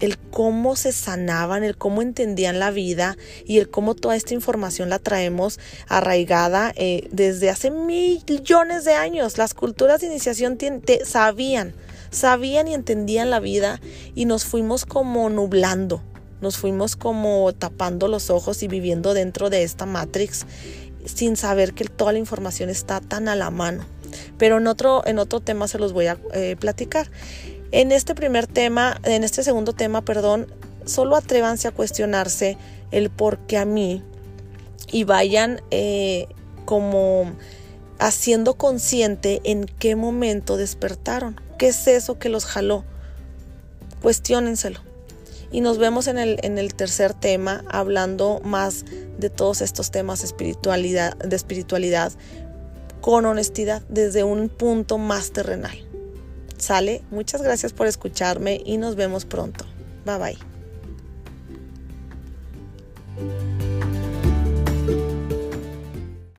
el 0.00 0.18
cómo 0.18 0.76
se 0.76 0.92
sanaban, 0.92 1.64
el 1.64 1.76
cómo 1.76 2.02
entendían 2.02 2.58
la 2.58 2.70
vida 2.70 3.16
y 3.46 3.58
el 3.58 3.70
cómo 3.70 3.94
toda 3.94 4.16
esta 4.16 4.34
información 4.34 4.90
la 4.90 4.98
traemos 4.98 5.58
arraigada 5.88 6.72
eh, 6.76 7.08
desde 7.10 7.50
hace 7.50 7.70
millones 7.70 8.84
de 8.84 8.94
años. 8.94 9.38
Las 9.38 9.54
culturas 9.54 10.00
de 10.00 10.08
iniciación 10.08 10.58
sabían, 11.04 11.74
sabían 12.10 12.68
y 12.68 12.74
entendían 12.74 13.30
la 13.30 13.40
vida 13.40 13.80
y 14.14 14.24
nos 14.24 14.44
fuimos 14.44 14.84
como 14.86 15.28
nublando, 15.30 16.02
nos 16.40 16.56
fuimos 16.58 16.96
como 16.96 17.52
tapando 17.52 18.08
los 18.08 18.30
ojos 18.30 18.62
y 18.62 18.68
viviendo 18.68 19.14
dentro 19.14 19.50
de 19.50 19.62
esta 19.62 19.86
matrix 19.86 20.46
sin 21.04 21.36
saber 21.36 21.72
que 21.72 21.84
toda 21.84 22.12
la 22.12 22.18
información 22.18 22.68
está 22.68 23.00
tan 23.00 23.28
a 23.28 23.36
la 23.36 23.50
mano. 23.50 23.84
Pero 24.38 24.58
en 24.58 24.66
otro, 24.66 25.06
en 25.06 25.18
otro 25.18 25.40
tema 25.40 25.68
se 25.68 25.78
los 25.78 25.92
voy 25.92 26.06
a 26.06 26.18
eh, 26.32 26.56
platicar. 26.58 27.10
En 27.72 27.92
este 27.92 28.14
primer 28.14 28.46
tema, 28.46 29.00
en 29.04 29.24
este 29.24 29.42
segundo 29.42 29.72
tema, 29.72 30.02
perdón, 30.02 30.46
solo 30.84 31.16
atrévanse 31.16 31.68
a 31.68 31.72
cuestionarse 31.72 32.56
el 32.90 33.10
por 33.10 33.38
qué 33.38 33.58
a 33.58 33.64
mí 33.64 34.02
y 34.90 35.04
vayan 35.04 35.60
eh, 35.70 36.26
como 36.64 37.32
haciendo 37.98 38.54
consciente 38.54 39.40
en 39.44 39.66
qué 39.66 39.96
momento 39.96 40.56
despertaron. 40.56 41.40
¿Qué 41.58 41.68
es 41.68 41.86
eso 41.86 42.18
que 42.18 42.28
los 42.28 42.44
jaló? 42.44 42.84
Cuestiónenselo. 44.02 44.80
Y 45.50 45.60
nos 45.60 45.78
vemos 45.78 46.06
en 46.06 46.18
el, 46.18 46.38
en 46.42 46.58
el 46.58 46.74
tercer 46.74 47.14
tema, 47.14 47.64
hablando 47.68 48.40
más 48.44 48.84
de 49.18 49.30
todos 49.30 49.62
estos 49.62 49.90
temas 49.90 50.20
de 50.20 51.36
espiritualidad 51.36 52.12
con 53.00 53.24
honestidad, 53.24 53.82
desde 53.88 54.24
un 54.24 54.48
punto 54.48 54.98
más 54.98 55.30
terrenal. 55.30 55.78
¿Sale? 56.58 57.02
Muchas 57.10 57.42
gracias 57.42 57.72
por 57.72 57.86
escucharme 57.86 58.60
y 58.64 58.78
nos 58.78 58.96
vemos 58.96 59.24
pronto. 59.24 59.64
Bye 60.04 60.18
bye. 60.18 60.36